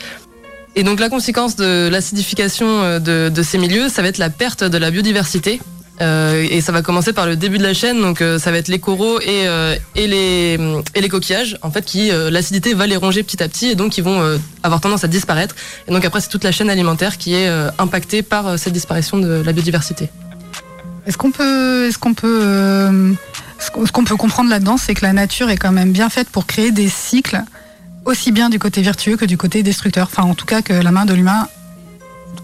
Et 0.74 0.82
donc 0.82 1.00
la 1.00 1.08
conséquence 1.08 1.56
de 1.56 1.88
l'acidification 1.88 2.98
de 3.00 3.42
ces 3.42 3.58
milieux, 3.58 3.88
ça 3.88 4.02
va 4.02 4.08
être 4.08 4.18
la 4.18 4.30
perte 4.30 4.64
de 4.64 4.78
la 4.78 4.90
biodiversité. 4.90 5.60
Euh, 6.00 6.46
et 6.50 6.60
ça 6.60 6.72
va 6.72 6.82
commencer 6.82 7.12
par 7.12 7.26
le 7.26 7.36
début 7.36 7.58
de 7.58 7.62
la 7.62 7.72
chaîne, 7.72 8.00
donc 8.02 8.20
euh, 8.20 8.38
ça 8.38 8.50
va 8.50 8.58
être 8.58 8.68
les 8.68 8.78
coraux 8.78 9.18
et, 9.20 9.48
euh, 9.48 9.74
les, 9.94 11.08
coquillages, 11.08 11.56
en 11.62 11.70
fait, 11.70 11.84
qui 11.84 12.10
l'acidité 12.10 12.74
va 12.74 12.86
les 12.86 12.96
ronger 12.96 13.22
petit 13.22 13.42
à 13.42 13.48
petit 13.48 13.68
et 13.68 13.74
donc 13.74 13.96
ils 13.96 14.04
vont 14.04 14.38
avoir 14.62 14.80
tendance 14.80 15.04
à 15.04 15.08
disparaître. 15.08 15.54
Et 15.88 15.92
donc 15.92 16.04
après, 16.04 16.20
c'est 16.20 16.28
toute 16.28 16.44
la 16.44 16.52
chaîne 16.52 16.68
alimentaire 16.68 17.16
qui 17.16 17.34
est 17.34 17.48
impactée 17.78 18.22
par 18.22 18.58
cette 18.58 18.72
disparition 18.72 19.18
de 19.18 19.42
la 19.44 19.52
biodiversité. 19.52 20.08
Est-ce 21.06 21.16
qu'on 21.16 21.30
peut, 21.30 21.86
est-ce 21.86 21.98
qu'on 21.98 22.14
peut, 22.14 23.14
ce 23.58 23.86
ce 23.86 23.92
qu'on 23.92 24.04
peut 24.04 24.16
comprendre 24.16 24.50
là-dedans, 24.50 24.76
c'est 24.76 24.94
que 24.94 25.04
la 25.04 25.12
nature 25.12 25.48
est 25.50 25.56
quand 25.56 25.72
même 25.72 25.92
bien 25.92 26.10
faite 26.10 26.28
pour 26.28 26.46
créer 26.46 26.72
des 26.72 26.88
cycles 26.88 27.40
aussi 28.04 28.32
bien 28.32 28.50
du 28.50 28.58
côté 28.58 28.82
vertueux 28.82 29.16
que 29.16 29.24
du 29.24 29.36
côté 29.36 29.62
destructeur. 29.62 30.08
Enfin, 30.10 30.24
en 30.24 30.34
tout 30.34 30.46
cas, 30.46 30.62
que 30.62 30.72
la 30.72 30.90
main 30.90 31.04
de 31.04 31.14
l'humain 31.14 31.48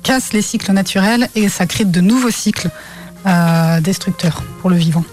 casse 0.02 0.32
les 0.32 0.42
cycles 0.42 0.72
naturels 0.72 1.28
et 1.34 1.48
ça 1.48 1.66
crée 1.66 1.84
de 1.84 2.00
nouveaux 2.00 2.30
cycles 2.30 2.68
destructeurs 3.80 4.42
pour 4.60 4.70
le 4.70 4.76
vivant. 4.76 5.04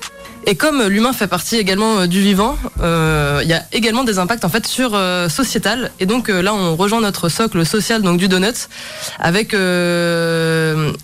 Et 0.45 0.55
comme 0.55 0.81
l'humain 0.87 1.13
fait 1.13 1.27
partie 1.27 1.57
également 1.57 1.99
euh, 1.99 2.07
du 2.07 2.21
vivant, 2.21 2.57
euh, 2.81 3.41
il 3.43 3.49
y 3.49 3.53
a 3.53 3.63
également 3.71 4.03
des 4.03 4.17
impacts 4.17 4.45
en 4.45 4.49
fait 4.49 4.65
sur 4.65 4.95
euh, 4.95 5.29
sociétal. 5.29 5.91
Et 5.99 6.07
donc 6.07 6.29
là, 6.29 6.55
on 6.55 6.75
rejoint 6.75 7.01
notre 7.01 7.29
socle 7.29 7.63
social 7.65 8.01
donc 8.01 8.17
du 8.17 8.27
donut 8.27 8.67
avec 9.19 9.53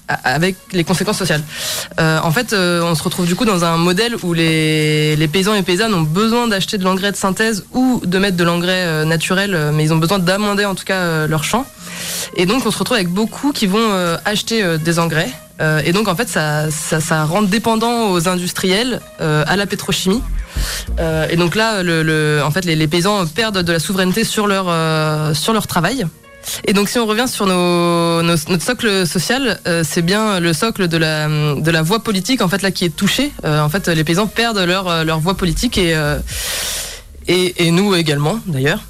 avec 0.09 0.55
les 0.71 0.83
conséquences 0.83 1.17
sociales. 1.17 1.43
En 1.99 2.31
fait, 2.31 2.53
on 2.53 2.95
se 2.95 3.03
retrouve 3.03 3.27
du 3.27 3.35
coup 3.35 3.45
dans 3.45 3.63
un 3.65 3.77
modèle 3.77 4.15
où 4.23 4.33
les, 4.33 5.15
les 5.15 5.27
paysans 5.27 5.53
et 5.53 5.61
paysannes 5.61 5.93
ont 5.93 6.01
besoin 6.01 6.47
d'acheter 6.47 6.77
de 6.77 6.83
l'engrais 6.83 7.11
de 7.11 7.17
synthèse 7.17 7.65
ou 7.73 8.01
de 8.03 8.17
mettre 8.17 8.37
de 8.37 8.43
l'engrais 8.43 9.05
naturel, 9.05 9.71
mais 9.73 9.83
ils 9.83 9.93
ont 9.93 9.97
besoin 9.97 10.19
d'amender 10.19 10.65
en 10.65 10.75
tout 10.75 10.85
cas 10.85 11.27
leur 11.27 11.43
champ. 11.43 11.65
Et 12.35 12.45
donc, 12.45 12.65
on 12.65 12.71
se 12.71 12.77
retrouve 12.77 12.95
avec 12.95 13.09
beaucoup 13.09 13.51
qui 13.51 13.67
vont 13.67 14.17
acheter 14.25 14.77
des 14.79 14.99
engrais. 14.99 15.29
Euh, 15.61 15.81
et 15.85 15.93
donc, 15.93 16.07
en 16.07 16.15
fait, 16.15 16.27
ça, 16.27 16.69
ça, 16.71 16.99
ça 16.99 17.23
rend 17.25 17.41
dépendant 17.41 18.11
aux 18.11 18.27
industriels, 18.27 18.99
euh, 19.21 19.43
à 19.47 19.55
la 19.55 19.65
pétrochimie. 19.65 20.21
Euh, 20.99 21.27
et 21.29 21.35
donc 21.37 21.55
là, 21.55 21.81
le, 21.83 22.03
le- 22.03 22.41
en 22.43 22.51
fait, 22.51 22.65
les, 22.65 22.75
les 22.75 22.87
paysans 22.87 23.25
perdent 23.27 23.59
de 23.61 23.71
la 23.71 23.79
souveraineté 23.79 24.23
sur 24.23 24.47
leur, 24.47 24.65
euh, 24.67 25.33
sur 25.33 25.53
leur 25.53 25.67
travail. 25.67 26.05
Et 26.65 26.73
donc, 26.73 26.89
si 26.89 26.99
on 26.99 27.05
revient 27.07 27.27
sur 27.27 27.45
nos, 27.47 28.21
nos- 28.21 28.35
notre 28.49 28.63
socle 28.63 29.07
social, 29.07 29.59
euh, 29.67 29.83
c'est 29.87 30.01
bien 30.03 30.39
le 30.39 30.53
socle 30.53 30.87
de 30.87 30.97
la, 30.97 31.27
de 31.27 31.71
la 31.71 31.81
voie 31.81 32.03
politique, 32.03 32.41
en 32.41 32.47
fait, 32.49 32.61
là, 32.61 32.71
qui 32.71 32.85
est 32.85 32.95
touché. 32.95 33.31
Euh, 33.45 33.61
en 33.61 33.69
fait, 33.69 33.87
les 33.87 34.03
paysans 34.03 34.27
perdent 34.27 34.59
leur, 34.59 35.03
leur 35.05 35.19
voie 35.19 35.35
politique 35.35 35.77
et, 35.77 35.95
euh, 35.95 36.19
et, 37.27 37.65
et 37.65 37.71
nous 37.71 37.95
également, 37.95 38.39
d'ailleurs. 38.45 38.81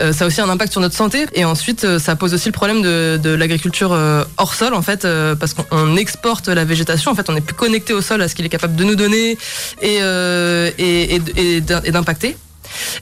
Euh, 0.00 0.12
ça 0.12 0.24
a 0.24 0.26
aussi 0.26 0.40
un 0.40 0.48
impact 0.48 0.72
sur 0.72 0.80
notre 0.80 0.96
santé. 0.96 1.26
Et 1.34 1.44
ensuite 1.44 1.84
euh, 1.84 1.98
ça 1.98 2.16
pose 2.16 2.34
aussi 2.34 2.48
le 2.48 2.52
problème 2.52 2.82
de, 2.82 3.18
de 3.22 3.30
l'agriculture 3.30 3.92
euh, 3.92 4.24
hors 4.38 4.54
sol 4.54 4.74
en 4.74 4.82
fait 4.82 5.06
parce 5.38 5.54
qu'on 5.54 5.64
on 5.70 5.96
exporte 5.96 6.48
la 6.48 6.64
végétation. 6.64 7.10
En 7.12 7.14
fait 7.14 7.28
on 7.30 7.36
est 7.36 7.40
plus 7.40 7.54
connecté 7.54 7.92
au 7.92 8.00
sol 8.00 8.20
à 8.22 8.28
ce 8.28 8.34
qu'il 8.34 8.44
est 8.44 8.48
capable 8.48 8.74
de 8.76 8.84
nous 8.84 8.96
donner 8.96 9.38
et, 9.82 9.96
et, 10.78 11.14
et, 11.16 11.22
et 11.36 11.60
d'im- 11.60 11.82
et 11.84 11.90
d'impacter. 11.92 12.36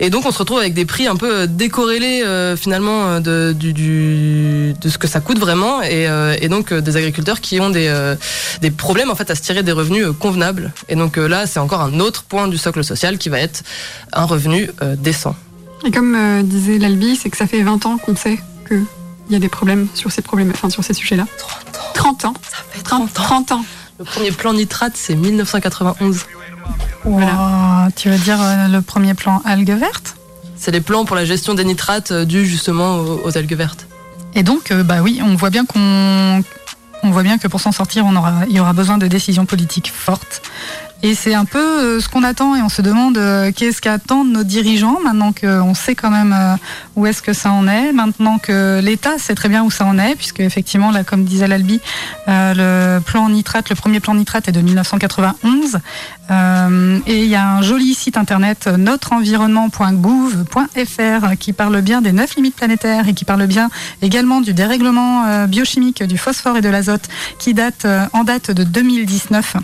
Et 0.01 0.11
donc 0.11 0.27
on 0.27 0.33
se 0.33 0.39
retrouve 0.39 0.59
avec 0.59 0.75
des 0.75 0.85
prix 0.85 1.07
un 1.07 1.17
peu 1.17 1.47
décorrélés 1.47 2.23
euh, 2.27 2.57
finalement 2.59 3.21
de, 3.21 3.55
du, 3.59 3.73
du- 3.73 4.75
de 4.79 4.89
ce 4.91 4.99
que 4.99 5.07
ça 5.09 5.21
coûte 5.21 5.39
vraiment. 5.39 5.81
Et, 5.83 6.07
euh, 6.09 6.37
et 6.43 6.49
donc 6.49 6.73
euh, 6.73 6.81
des 6.83 6.97
agriculteurs 6.99 7.41
qui 7.41 7.59
ont 7.61 7.71
des, 7.71 7.89
des 8.61 8.71
problèmes 8.71 9.11
en 9.11 9.15
fait 9.15 9.31
à 9.31 9.35
se 9.35 9.41
tirer 9.41 9.63
des 9.63 9.73
revenus 9.73 10.09
convenables. 10.19 10.73
Et 10.91 10.95
donc 10.97 11.17
là 11.17 11.47
c'est 11.47 11.61
encore 11.61 11.81
un 11.81 12.01
autre 12.01 12.25
point 12.25 12.49
du 12.49 12.59
socle 12.59 12.85
social 12.85 13.17
qui 13.17 13.31
va 13.31 13.39
être 13.39 13.63
un 14.13 14.25
revenu 14.27 14.71
décent. 14.99 15.35
Et 15.85 15.91
comme 15.91 16.15
euh, 16.15 16.43
disait 16.43 16.79
l'Albi, 16.79 17.17
c'est 17.17 17.31
que 17.31 17.37
ça 17.37 17.47
fait 17.47 17.63
20 17.63 17.87
ans 17.87 17.99
qu'on 17.99 18.17
sait 18.17 18.39
qu'il 18.69 18.85
y 19.31 19.35
a 19.35 19.39
des 19.39 19.49
problèmes 19.49 19.89
sur 19.95 20.13
ces 20.13 20.23
problèmes, 20.23 20.51
enfin 20.51 20.71
sur 20.71 20.85
ces 20.85 20.95
sujets-là. 20.95 21.27
30 21.95 22.25
ans. 22.27 22.35
Ça 22.49 22.59
fait 22.71 22.83
30, 22.83 23.13
30 23.13 23.53
ans. 23.53 23.65
Le 23.99 24.05
premier 24.05 24.31
plan 24.33 24.53
nitrate, 24.53 24.95
c'est 24.97 25.15
1991. 25.15 26.25
Ouah, 27.05 27.89
tu 27.97 28.09
veux 28.09 28.19
dire 28.19 28.39
euh, 28.41 28.69
le 28.69 28.81
premier 28.81 29.15
plan 29.15 29.43
algues 29.45 29.71
vertes? 29.71 30.17
C'est 30.57 30.71
les 30.71 30.81
plans 30.81 31.05
pour 31.05 31.17
la 31.17 31.25
gestion 31.25 31.55
des 31.55 31.65
nitrates 31.65 32.13
euh, 32.13 32.25
dus 32.25 32.47
justement 32.47 32.97
aux, 32.97 33.21
aux 33.25 33.37
algues 33.37 33.55
vertes. 33.55 33.87
Et 34.35 34.43
donc, 34.43 34.71
euh, 34.71 34.83
bah 34.83 35.03
oui, 35.03 35.21
on 35.25 35.35
voit 35.35 35.51
bien 35.51 35.65
qu'on, 35.67 36.43
on 37.03 37.11
voit 37.11 37.23
bien 37.23 37.39
que 37.39 37.49
pour 37.49 37.61
s'en 37.61 37.73
sortir, 37.73 38.07
on 38.07 38.15
aura, 38.17 38.45
il 38.49 38.55
y 38.55 38.61
aura 38.61 38.73
besoin 38.73 38.99
de 38.99 39.07
décisions 39.07 39.45
politiques 39.45 39.93
fortes. 39.95 40.43
Et 41.05 41.17
c'est 41.17 41.35
un 41.35 41.45
peu 41.45 41.59
euh, 41.59 42.01
ce 42.01 42.09
qu'on 42.09 42.23
attend 42.23 42.55
et 42.55 42.63
on 42.63 42.69
se 42.69 42.81
demande 42.81 43.19
euh, 43.19 43.51
qu'est-ce 43.51 43.83
qu'attendent 43.83 44.31
nos 44.31 44.45
dirigeants 44.45 45.01
maintenant 45.03 45.33
qu'on 45.33 45.75
sait 45.75 45.97
quand 45.97 46.11
même 46.11 46.33
euh, 46.33 46.55
où 46.95 47.07
est-ce 47.07 47.23
que 47.23 47.33
ça 47.33 47.51
en 47.51 47.67
est, 47.67 47.93
maintenant 47.93 48.39
que 48.39 48.81
l'État 48.81 49.19
sait 49.19 49.35
très 49.35 49.49
bien 49.49 49.65
où 49.65 49.71
ça 49.71 49.85
en 49.85 49.99
est, 49.99 50.15
puisque 50.15 50.39
effectivement, 50.39 50.93
là, 50.93 51.03
comme 51.03 51.25
disait 51.25 51.49
l'Albi, 51.49 51.81
le 52.29 53.01
plan 53.01 53.29
nitrate, 53.29 53.69
le 53.69 53.75
premier 53.75 53.99
plan 53.99 54.15
nitrate 54.15 54.47
est 54.47 54.53
de 54.53 54.61
1991. 54.61 55.81
Euh, 56.31 57.01
et 57.07 57.25
il 57.25 57.29
y 57.29 57.35
a 57.35 57.49
un 57.49 57.63
joli 57.63 57.95
site 57.95 58.17
internet, 58.17 58.69
notreenvironnement.gouv.fr, 58.69 61.37
qui 61.39 61.53
parle 61.53 61.81
bien 61.81 62.01
des 62.01 62.13
neuf 62.13 62.37
limites 62.37 62.55
planétaires 62.55 63.09
et 63.09 63.15
qui 63.15 63.25
parle 63.25 63.45
bien 63.47 63.71
également 64.03 64.41
du 64.41 64.55
dérèglement 64.55 65.47
biochimique 65.47 66.05
du 66.05 66.17
phosphore 66.17 66.59
et 66.59 66.61
de 66.61 66.69
l'azote, 66.69 67.09
qui 67.41 67.55
date 67.55 67.89
en 68.13 68.23
date 68.23 68.53
de 68.53 68.63
2019. 68.63 69.57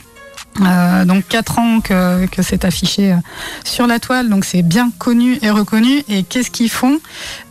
Euh, 0.60 1.04
donc 1.04 1.26
quatre 1.28 1.58
ans 1.58 1.80
que, 1.80 2.26
c'est 2.42 2.64
affiché 2.64 3.12
euh, 3.12 3.16
sur 3.64 3.86
la 3.86 3.98
toile, 3.98 4.28
donc 4.28 4.44
c'est 4.44 4.62
bien 4.62 4.90
connu 4.98 5.38
et 5.42 5.50
reconnu. 5.50 6.02
Et 6.08 6.22
qu'est-ce 6.22 6.50
qu'ils 6.50 6.70
font 6.70 6.98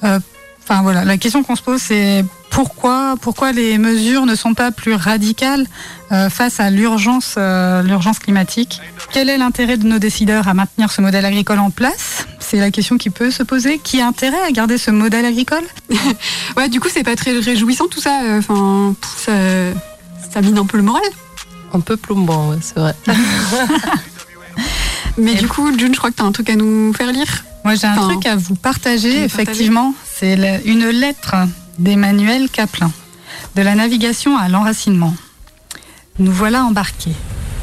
Euh, 0.04 0.20
Enfin 0.70 0.82
voilà, 0.82 1.06
la 1.06 1.16
question 1.16 1.44
qu'on 1.44 1.56
se 1.56 1.62
pose 1.62 1.82
c'est 1.82 2.26
pourquoi 2.50 3.16
pourquoi 3.22 3.54
les 3.54 3.78
mesures 3.78 4.26
ne 4.26 4.36
sont 4.36 4.54
pas 4.54 4.70
plus 4.72 4.96
radicales 4.96 5.66
face 6.10 6.60
à 6.60 6.70
l'urgence 6.70 7.38
climatique? 8.22 8.82
Quel 9.14 9.30
est 9.30 9.38
l'intérêt 9.38 9.78
de 9.78 9.88
nos 9.88 9.98
décideurs 9.98 10.50
à 10.50 10.54
maintenir 10.54 10.92
ce 10.92 11.00
modèle 11.00 11.24
agricole 11.24 11.60
en 11.60 11.70
place? 11.70 12.28
C'est 12.40 12.60
la 12.60 12.70
question 12.70 12.98
qui 12.98 13.10
peut 13.10 13.32
se 13.32 13.44
poser. 13.44 13.80
Qui 13.80 14.02
a 14.02 14.08
intérêt 14.08 14.42
à 14.46 14.52
garder 14.52 14.78
ce 14.78 14.92
modèle 14.92 15.24
agricole? 15.26 15.64
Ouais, 16.58 16.68
du 16.68 16.82
coup, 16.82 16.90
c'est 16.94 17.04
pas 17.04 17.16
très 17.16 17.32
réjouissant 17.40 17.88
tout 17.88 18.02
ça. 18.02 18.20
Enfin, 18.38 18.94
ça, 19.18 19.32
ça 20.34 20.42
mine 20.42 20.58
un 20.58 20.66
peu 20.66 20.76
le 20.76 20.84
moral. 20.84 21.02
Un 21.74 21.80
peu 21.80 21.98
plombant, 21.98 22.50
ouais, 22.50 22.58
c'est 22.62 22.78
vrai. 22.80 22.96
Mais 25.18 25.36
du 25.36 25.48
coup, 25.48 25.70
June, 25.78 25.94
je 25.94 25.98
crois 25.98 26.12
que 26.12 26.16
t'as 26.16 26.24
un 26.24 26.32
truc 26.32 26.50
à 26.50 26.56
nous 26.56 26.94
faire 26.94 27.12
lire. 27.12 27.44
Moi, 27.64 27.76
j'ai 27.76 27.88
un 27.88 27.94
Enfin, 27.98 28.08
truc 28.10 28.26
à 28.26 28.36
vous 28.36 28.56
partager, 28.56 29.12
tu 29.14 29.24
effectivement. 29.24 29.94
C'est 30.06 30.62
une 30.66 30.88
lettre 30.90 31.36
d'Emmanuel 31.80 32.50
Caplin, 32.50 32.92
de 33.56 33.62
la 33.62 33.76
navigation 33.76 34.38
à 34.38 34.48
l'enracinement. 34.48 35.14
Nous 36.20 36.32
voilà 36.32 36.64
embarqués. 36.64 37.12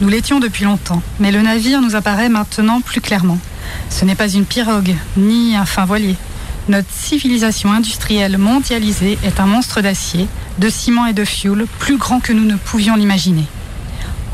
Nous 0.00 0.08
l'étions 0.08 0.40
depuis 0.40 0.64
longtemps, 0.64 1.00
mais 1.20 1.30
le 1.32 1.40
navire 1.42 1.80
nous 1.80 1.94
apparaît 1.94 2.28
maintenant 2.28 2.80
plus 2.80 3.00
clairement. 3.00 3.38
Ce 3.90 4.04
n'est 4.04 4.16
pas 4.16 4.28
une 4.28 4.44
pirogue, 4.44 4.94
ni 5.16 5.56
un 5.56 5.64
fin 5.64 5.84
voilier. 5.84 6.16
Notre 6.68 6.90
civilisation 6.92 7.72
industrielle 7.72 8.36
mondialisée 8.38 9.18
est 9.24 9.38
un 9.38 9.46
monstre 9.46 9.80
d'acier, 9.80 10.26
de 10.58 10.68
ciment 10.68 11.06
et 11.06 11.12
de 11.12 11.24
fioul, 11.24 11.66
plus 11.78 11.96
grand 11.96 12.20
que 12.20 12.32
nous 12.32 12.44
ne 12.44 12.56
pouvions 12.56 12.96
l'imaginer. 12.96 13.44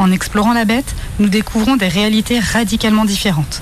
En 0.01 0.11
explorant 0.13 0.55
la 0.55 0.65
bête, 0.65 0.95
nous 1.19 1.29
découvrons 1.29 1.77
des 1.77 1.87
réalités 1.87 2.41
radicalement 2.41 3.05
différentes. 3.05 3.61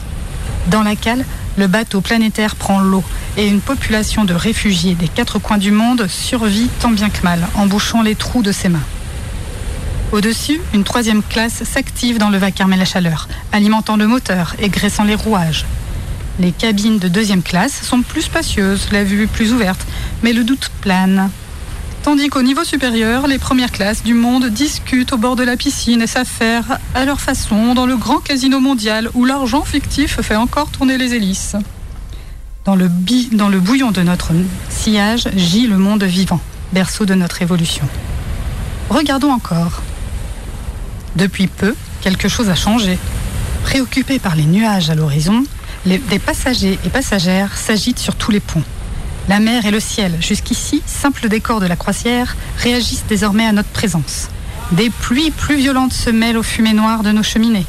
Dans 0.69 0.85
la 0.85 0.95
cale, 0.95 1.25
le 1.57 1.67
bateau 1.67 2.01
planétaire 2.01 2.55
prend 2.55 2.79
l'eau 2.79 3.03
et 3.37 3.49
une 3.49 3.61
population 3.61 4.25
de 4.25 4.35
réfugiés 4.35 4.95
des 4.95 5.09
quatre 5.09 5.41
coins 5.41 5.59
du 5.59 5.73
monde 5.73 6.07
survit 6.07 6.69
tant 6.79 6.93
bien 6.93 7.11
que 7.11 7.25
mal 7.25 7.41
en 7.57 7.67
bouchant 7.67 8.03
les 8.03 8.15
trous 8.15 8.43
de 8.43 8.53
ses 8.53 8.69
mains. 8.69 8.87
Au-dessus, 10.13 10.61
une 10.75 10.85
troisième 10.85 11.25
classe 11.25 11.65
s'active 11.65 12.19
dans 12.19 12.31
le 12.31 12.39
vacarme 12.39 12.73
et 12.73 12.77
la 12.77 12.85
chaleur, 12.85 13.27
alimentant 13.51 13.97
le 13.97 14.07
moteur 14.07 14.55
et 14.61 14.69
graissant 14.69 15.03
les 15.03 15.17
rouages. 15.17 15.67
Les 16.39 16.53
cabines 16.53 17.01
de 17.01 17.09
deuxième 17.09 17.43
classe 17.43 17.83
sont 17.83 18.03
plus 18.03 18.23
spacieuses, 18.23 18.91
la 18.93 19.03
vue 19.03 19.27
plus 19.27 19.53
ouverte, 19.53 19.85
mais 20.23 20.33
le 20.33 20.45
doute 20.45 20.71
plane. 20.83 21.31
Tandis 22.09 22.31
qu'au 22.31 22.41
niveau 22.41 22.65
supérieur, 22.65 23.27
les 23.27 23.37
premières 23.37 23.71
classes 23.71 24.03
du 24.03 24.15
monde 24.15 24.47
discutent 24.47 25.13
au 25.13 25.19
bord 25.19 25.37
de 25.37 25.43
la 25.43 25.59
piscine 25.59 26.01
et 26.01 26.07
s'affairent 26.07 26.79
à 26.95 27.05
leur 27.05 27.21
façon 27.21 27.75
dans 27.75 27.85
le 27.85 27.99
grand 27.99 28.21
casino 28.21 28.61
mondial 28.61 29.11
où 29.13 29.27
l'argent 29.27 29.63
fictif 29.63 30.23
fait 30.23 30.35
encore 30.35 30.71
tourner 30.71 30.97
les 30.97 31.13
hélices. 31.13 31.55
Dans 32.65 32.77
le, 32.77 32.89
bouillon 33.59 33.91
de 33.91 34.01
notre 34.01 34.33
sillage 34.71 35.29
gît 35.37 35.67
le 35.67 35.77
monde 35.77 36.03
vivant, 36.03 36.41
berceau 36.73 37.05
de 37.05 37.13
notre 37.13 37.43
évolution. 37.43 37.87
Regardons 38.89 39.31
encore. 39.31 39.83
Depuis 41.15 41.47
peu, 41.47 41.75
quelque 42.01 42.29
chose 42.29 42.49
a 42.49 42.55
changé. 42.55 42.99
Préoccupés 43.65 44.19
par 44.19 44.35
les 44.35 44.47
nuages 44.47 44.89
à 44.89 44.95
l'horizon, 44.95 45.45
des 45.85 45.99
passagers 46.19 46.79
et 46.87 46.89
passagères 46.89 47.59
s'agitent 47.59 47.99
sur 47.99 48.15
tous 48.15 48.31
les 48.31 48.41
ponts. 48.41 48.65
La 49.29 49.41
mer 49.41 49.67
et 49.67 49.71
le 49.71 49.81
ciel, 49.81 50.17
jusqu'ici 50.21 50.83
simple 50.87 51.29
décor 51.29 51.61
de 51.61 51.67
la 51.67 51.77
croisière, 51.77 52.35
réagissent 52.57 53.05
désormais 53.07 53.45
à 53.45 53.53
notre 53.53 53.69
présence. 53.69 54.29
Des 54.73 54.89
pluies 54.89 55.31
plus 55.31 55.57
violentes 55.57 55.93
se 55.93 56.09
mêlent 56.09 56.39
aux 56.39 56.43
fumées 56.43 56.73
noires 56.73 57.03
de 57.03 57.13
nos 57.13 57.23
cheminées. 57.23 57.67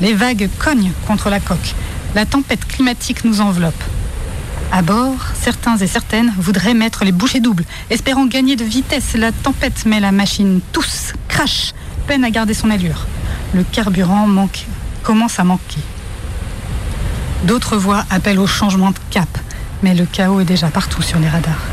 Les 0.00 0.14
vagues 0.14 0.48
cognent 0.58 0.92
contre 1.06 1.28
la 1.28 1.38
coque. 1.38 1.74
La 2.14 2.24
tempête 2.24 2.66
climatique 2.66 3.24
nous 3.24 3.42
enveloppe. 3.42 3.82
À 4.72 4.80
bord, 4.80 5.18
certains 5.38 5.76
et 5.76 5.86
certaines 5.86 6.32
voudraient 6.38 6.72
mettre 6.72 7.04
les 7.04 7.12
bouchées 7.12 7.40
doubles, 7.40 7.64
espérant 7.90 8.24
gagner 8.24 8.56
de 8.56 8.64
vitesse. 8.64 9.14
La 9.14 9.32
tempête 9.32 9.84
met 9.84 10.00
la 10.00 10.12
machine 10.12 10.62
tous, 10.72 11.12
crash, 11.28 11.74
peine 12.06 12.24
à 12.24 12.30
garder 12.30 12.54
son 12.54 12.70
allure. 12.70 13.06
Le 13.52 13.64
carburant 13.64 14.26
manque, 14.26 14.64
commence 15.02 15.38
à 15.38 15.44
manquer. 15.44 15.80
D'autres 17.44 17.76
voix 17.76 18.06
appellent 18.08 18.38
au 18.38 18.46
changement 18.46 18.92
de 18.92 18.98
cap, 19.10 19.28
mais 19.82 19.94
le 19.94 20.06
chaos 20.06 20.40
est 20.40 20.44
déjà 20.44 20.68
partout 20.68 21.02
sur 21.02 21.18
les 21.18 21.28
radars. 21.28 21.66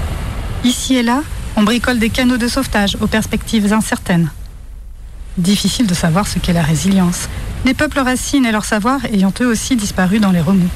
Ici 0.64 0.96
et 0.96 1.04
là, 1.04 1.22
on 1.56 1.64
bricole 1.64 2.00
des 2.00 2.10
canaux 2.10 2.38
de 2.38 2.48
sauvetage 2.48 2.98
aux 3.02 3.08
perspectives 3.08 3.72
incertaines. 3.72 4.30
Difficile 5.38 5.88
de 5.88 5.94
savoir 5.94 6.28
ce 6.28 6.40
qu'est 6.40 6.54
la 6.54 6.64
résilience, 6.64 7.30
les 7.66 7.74
peuples 7.74 8.00
racines 8.00 8.46
et 8.46 8.52
leur 8.52 8.66
savoir 8.66 9.04
ayant 9.06 9.34
eux 9.42 9.48
aussi 9.48 9.76
disparu 9.76 10.20
dans 10.20 10.32
les 10.32 10.42
remous. 10.42 10.70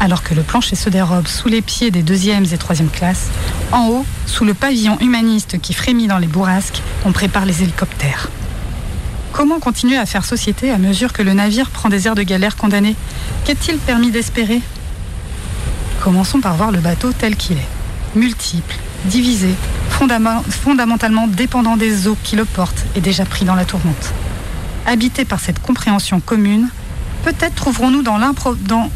Alors 0.00 0.22
que 0.22 0.34
le 0.34 0.42
plancher 0.42 0.76
se 0.76 0.90
dérobe 0.90 1.26
sous 1.26 1.48
les 1.48 1.62
pieds 1.62 1.90
des 1.90 2.02
deuxièmes 2.02 2.46
et 2.52 2.58
troisièmes 2.58 2.90
classes, 2.90 3.28
en 3.70 3.88
haut, 3.88 4.06
sous 4.26 4.44
le 4.44 4.54
pavillon 4.54 4.98
humaniste 5.00 5.60
qui 5.60 5.74
frémit 5.74 6.08
dans 6.08 6.18
les 6.18 6.26
bourrasques, 6.26 6.82
on 7.04 7.12
prépare 7.12 7.46
les 7.46 7.62
hélicoptères. 7.62 8.28
Comment 9.32 9.60
continuer 9.60 9.96
à 9.96 10.06
faire 10.06 10.24
société 10.24 10.70
à 10.70 10.78
mesure 10.78 11.12
que 11.12 11.22
le 11.22 11.32
navire 11.32 11.70
prend 11.70 11.88
des 11.88 12.06
airs 12.06 12.14
de 12.14 12.22
galère 12.22 12.56
condamnés? 12.56 12.96
Qu'est-il 13.44 13.78
permis 13.78 14.10
d'espérer? 14.10 14.60
Commençons 16.02 16.40
par 16.40 16.56
voir 16.56 16.72
le 16.72 16.80
bateau 16.80 17.12
tel 17.12 17.36
qu'il 17.36 17.58
est. 17.58 17.68
Multiple, 18.16 18.74
divisé, 19.04 19.54
fondamentalement 19.88 21.28
dépendant 21.28 21.76
des 21.76 22.08
eaux 22.08 22.16
qui 22.24 22.34
le 22.34 22.44
portent 22.44 22.84
et 22.96 23.00
déjà 23.00 23.24
pris 23.24 23.44
dans 23.44 23.54
la 23.54 23.64
tourmente. 23.64 24.12
Habité 24.84 25.24
par 25.24 25.38
cette 25.38 25.62
compréhension 25.62 26.18
commune, 26.18 26.68
peut-être 27.22 27.54
trouverons-nous 27.54 28.02
dans 28.02 28.18
l'impro... 28.18 28.56
dans... 28.56 28.90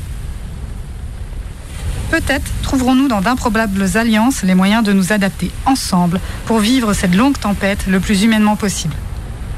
Peut-être 2.10 2.50
trouverons-nous 2.62 3.06
dans 3.06 3.20
d'improbables 3.20 3.96
alliances 3.96 4.42
les 4.42 4.56
moyens 4.56 4.82
de 4.82 4.92
nous 4.92 5.12
adapter 5.12 5.52
ensemble 5.64 6.20
pour 6.44 6.58
vivre 6.58 6.92
cette 6.92 7.14
longue 7.14 7.38
tempête 7.38 7.86
le 7.86 8.00
plus 8.00 8.24
humainement 8.24 8.56
possible. 8.56 8.94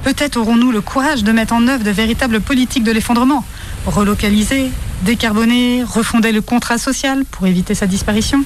Peut-être 0.04 0.36
aurons-nous 0.36 0.70
le 0.70 0.82
courage 0.82 1.24
de 1.24 1.32
mettre 1.32 1.54
en 1.54 1.66
œuvre 1.66 1.82
de 1.82 1.90
véritables 1.90 2.42
politiques 2.42 2.84
de 2.84 2.92
l'effondrement, 2.92 3.42
relocaliser, 3.86 4.70
décarboner, 5.02 5.82
refonder 5.82 6.32
le 6.32 6.40
contrat 6.40 6.78
social 6.78 7.24
pour 7.30 7.46
éviter 7.46 7.74
sa 7.74 7.86
disparition. 7.86 8.42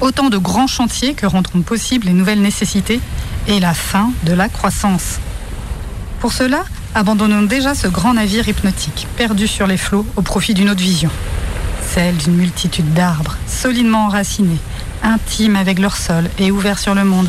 Autant 0.00 0.30
de 0.30 0.38
grands 0.38 0.66
chantiers 0.66 1.14
que 1.14 1.26
rendront 1.26 1.62
possibles 1.62 2.06
les 2.06 2.12
nouvelles 2.12 2.40
nécessités 2.40 3.00
et 3.48 3.60
la 3.60 3.74
fin 3.74 4.10
de 4.24 4.32
la 4.32 4.48
croissance. 4.48 5.18
Pour 6.20 6.32
cela, 6.32 6.64
abandonnons 6.94 7.42
déjà 7.42 7.74
ce 7.74 7.86
grand 7.86 8.14
navire 8.14 8.48
hypnotique, 8.48 9.06
perdu 9.16 9.46
sur 9.46 9.66
les 9.66 9.76
flots 9.76 10.06
au 10.16 10.22
profit 10.22 10.54
d'une 10.54 10.70
autre 10.70 10.80
vision. 10.80 11.10
Celle 11.92 12.16
d'une 12.16 12.34
multitude 12.34 12.94
d'arbres, 12.94 13.36
solidement 13.46 14.06
enracinés, 14.06 14.58
intimes 15.02 15.56
avec 15.56 15.78
leur 15.78 15.96
sol 15.96 16.30
et 16.38 16.50
ouverts 16.50 16.78
sur 16.78 16.94
le 16.94 17.04
monde, 17.04 17.28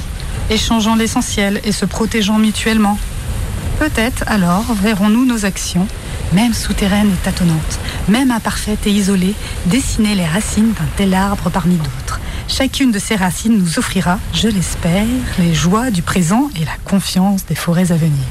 échangeant 0.49 0.95
l'essentiel 0.95 1.60
et 1.65 1.71
se 1.71 1.86
protégeant 1.86 2.38
mutuellement. 2.38 2.97
Peut-être 3.79 4.23
alors 4.27 4.63
verrons-nous 4.73 5.25
nos 5.25 5.45
actions, 5.45 5.88
même 6.33 6.53
souterraines 6.53 7.11
et 7.11 7.23
tâtonnantes, 7.23 7.79
même 8.07 8.31
imparfaites 8.31 8.85
et 8.88 8.91
isolées, 8.91 9.35
dessiner 9.65 10.15
les 10.15 10.25
racines 10.25 10.73
d'un 10.73 10.88
tel 10.97 11.13
arbre 11.13 11.49
parmi 11.49 11.75
d'autres. 11.75 12.19
Chacune 12.47 12.91
de 12.91 12.99
ces 12.99 13.15
racines 13.15 13.57
nous 13.57 13.79
offrira, 13.79 14.19
je 14.33 14.47
l'espère, 14.47 15.05
les 15.39 15.53
joies 15.53 15.89
du 15.89 16.01
présent 16.01 16.49
et 16.55 16.65
la 16.65 16.75
confiance 16.85 17.45
des 17.45 17.55
forêts 17.55 17.91
à 17.91 17.95
venir. 17.95 18.25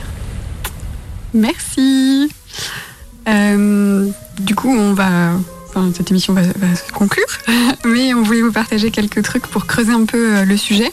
Merci. 1.35 2.31
Euh, 3.29 4.09
du 4.39 4.55
coup, 4.55 4.71
on 4.71 4.95
va. 4.95 5.33
Enfin, 5.69 5.91
cette 5.97 6.09
émission 6.13 6.33
va, 6.33 6.43
se 6.45 6.93
conclure, 6.93 7.27
mais 7.85 8.15
on 8.15 8.23
voulait 8.23 8.43
vous 8.43 8.53
partager 8.53 8.93
quelques 8.93 9.23
trucs 9.23 9.49
pour 9.49 9.67
creuser 9.67 9.93
un 9.93 10.05
peu 10.05 10.37
euh, 10.37 10.45
le 10.45 10.57
sujet. 10.57 10.93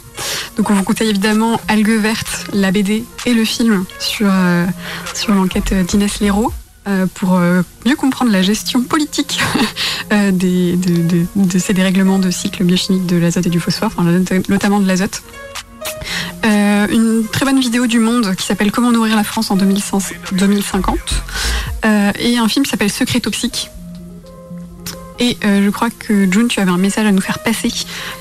Donc, 0.57 0.71
on 0.71 0.73
vous 0.73 0.83
conseille 0.83 1.09
évidemment 1.09 1.61
Algues 1.67 1.99
Vertes, 1.99 2.47
la 2.51 2.71
BD 2.71 3.05
et 3.27 3.33
le 3.35 3.45
film 3.45 3.85
sur, 3.99 4.27
euh, 4.31 4.65
sur 5.13 5.35
l'enquête 5.35 5.71
d'Inès 5.85 6.19
Léraud. 6.19 6.51
Euh, 6.87 7.05
pour 7.13 7.37
euh, 7.37 7.61
mieux 7.85 7.95
comprendre 7.95 8.31
la 8.31 8.41
gestion 8.41 8.81
politique 8.81 9.39
euh, 10.13 10.31
de, 10.31 11.59
ces 11.59 11.73
dérèglements 11.75 12.17
de 12.17 12.31
cycle 12.31 12.63
biochimique 12.63 13.05
de 13.05 13.17
l'azote 13.17 13.45
et 13.45 13.49
du 13.51 13.59
phosphore, 13.59 13.91
notamment 14.49 14.79
de 14.79 14.87
l'azote. 14.87 15.21
Une 16.43 17.23
très 17.31 17.45
bonne 17.45 17.59
vidéo 17.59 17.85
du 17.85 17.99
Monde 17.99 18.35
qui 18.35 18.45
s'appelle 18.45 18.71
Comment 18.71 18.91
nourrir 18.91 19.15
la 19.15 19.23
France 19.23 19.51
en 19.51 19.55
2100 19.55 19.99
2050 20.33 20.97
euh, 21.85 22.11
et 22.19 22.37
un 22.37 22.47
film 22.47 22.65
qui 22.65 22.71
s'appelle 22.71 22.91
Secret 22.91 23.19
toxique. 23.19 23.69
Et 25.19 25.37
je 25.43 25.69
crois 25.69 25.91
que 25.91 26.29
June, 26.31 26.47
tu 26.47 26.59
avais 26.59 26.71
un 26.71 26.79
message 26.79 27.05
à 27.05 27.11
nous 27.11 27.21
faire 27.21 27.39
passer 27.39 27.71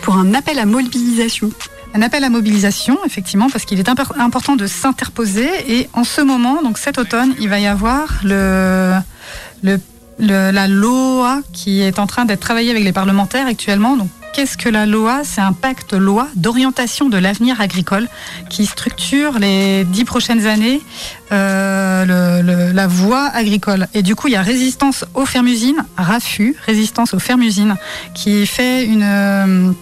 pour 0.03 0.17
un 0.17 0.35
appel 0.35 0.59
à 0.59 0.67
mobilisation. 0.67 1.51
Un 1.93 2.03
appel 2.03 2.23
à 2.23 2.29
mobilisation, 2.31 2.99
effectivement, 3.05 3.51
parce 3.51 3.65
qu'il 3.65 3.79
est 3.81 3.89
impor- 3.89 4.19
important 4.19 4.55
de 4.57 4.67
s'interposer. 4.69 5.49
Et 5.69 5.89
en 5.93 6.05
ce 6.05 6.21
moment, 6.21 6.63
donc 6.63 6.79
cet 6.79 6.99
automne, 6.99 7.35
il 7.41 7.49
va 7.49 7.59
y 7.59 7.67
avoir 7.67 8.21
le, 8.23 8.95
le, 9.63 9.81
le- 10.21 10.51
la 10.53 10.69
LOA 10.69 11.41
qui 11.53 11.81
est 11.83 11.99
en 11.99 12.07
train 12.07 12.25
d'être 12.27 12.41
travaillée 12.41 12.71
avec 12.71 12.85
les 12.85 12.93
parlementaires 12.93 13.49
actuellement. 13.49 13.97
Donc, 13.97 14.09
qu'est-ce 14.33 14.57
que 14.57 14.69
la 14.69 14.87
LOA 14.87 15.23
C'est 15.25 15.41
un 15.41 15.53
pacte 15.53 15.93
loi 15.93 16.29
d'orientation 16.37 17.09
de 17.09 17.19
l'avenir 17.19 17.61
agricole 17.61 18.07
qui 18.49 18.67
structure 18.67 19.41
les 19.41 19.83
dix 19.83 20.05
prochaines 20.05 20.47
années 20.47 20.81
euh, 21.33 22.05
le- 22.41 22.47
le- 22.69 22.73
la 22.73 22.87
voie 22.87 23.27
agricole. 23.35 23.89
Et 23.95 24.03
du 24.03 24.15
coup, 24.15 24.29
il 24.29 24.35
y 24.35 24.37
a 24.37 24.43
résistance 24.43 25.05
aux 25.15 25.27
fermes-usines, 25.27 25.85
RAFU, 25.97 26.55
résistance 26.67 27.15
aux 27.15 27.19
fermes-usines, 27.19 27.75
qui 28.15 28.47
fait 28.47 28.85
une 28.85 29.03
euh, 29.03 29.73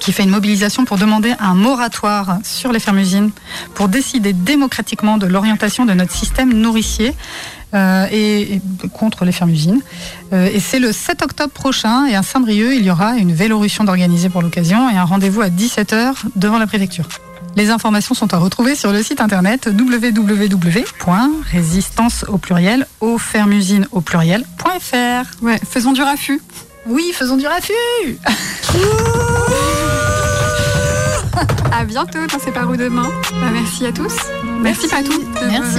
qui 0.00 0.12
fait 0.12 0.22
une 0.22 0.30
mobilisation 0.30 0.84
pour 0.84 0.98
demander 0.98 1.34
un 1.38 1.54
moratoire 1.54 2.38
sur 2.44 2.72
les 2.72 2.80
fermes-usines, 2.80 3.30
pour 3.74 3.88
décider 3.88 4.32
démocratiquement 4.32 5.18
de 5.18 5.26
l'orientation 5.26 5.84
de 5.84 5.92
notre 5.92 6.12
système 6.12 6.52
nourricier 6.52 7.14
euh, 7.74 8.06
et, 8.10 8.54
et 8.54 8.60
contre 8.92 9.24
les 9.24 9.32
fermes-usines. 9.32 9.80
Euh, 10.32 10.48
et 10.52 10.60
c'est 10.60 10.78
le 10.78 10.92
7 10.92 11.22
octobre 11.22 11.52
prochain, 11.52 12.06
et 12.06 12.14
à 12.14 12.22
Saint-Brieuc, 12.22 12.74
il 12.74 12.84
y 12.84 12.90
aura 12.90 13.16
une 13.16 13.32
vélorution 13.32 13.84
d'organiser 13.84 14.28
pour 14.28 14.42
l'occasion 14.42 14.90
et 14.90 14.96
un 14.96 15.04
rendez-vous 15.04 15.42
à 15.42 15.48
17h 15.48 16.14
devant 16.36 16.58
la 16.58 16.66
préfecture. 16.66 17.06
Les 17.56 17.70
informations 17.70 18.14
sont 18.14 18.32
à 18.32 18.38
retrouver 18.38 18.74
sur 18.74 18.92
le 18.92 19.02
site 19.02 19.20
internet 19.20 19.68
www.résistance 19.70 22.24
au 22.28 22.38
pluriel 22.38 22.86
au 23.00 23.18
fermusine 23.18 23.86
au 23.92 24.00
pluriel.fr. 24.00 25.42
Ouais, 25.42 25.60
faisons 25.68 25.92
du 25.92 26.00
raffut. 26.02 26.40
Oui, 26.86 27.12
faisons 27.14 27.36
du 27.36 27.46
raffut. 27.46 27.72
À 31.72 31.84
bientôt 31.84 32.18
dans 32.30 32.38
C'est 32.38 32.52
par 32.52 32.68
où 32.68 32.76
demain. 32.76 33.08
Bah, 33.40 33.48
merci 33.52 33.86
à 33.86 33.92
tous. 33.92 34.14
Merci, 34.60 34.88
Patou. 34.88 35.10
de- 35.18 35.50
Merci. 35.50 35.78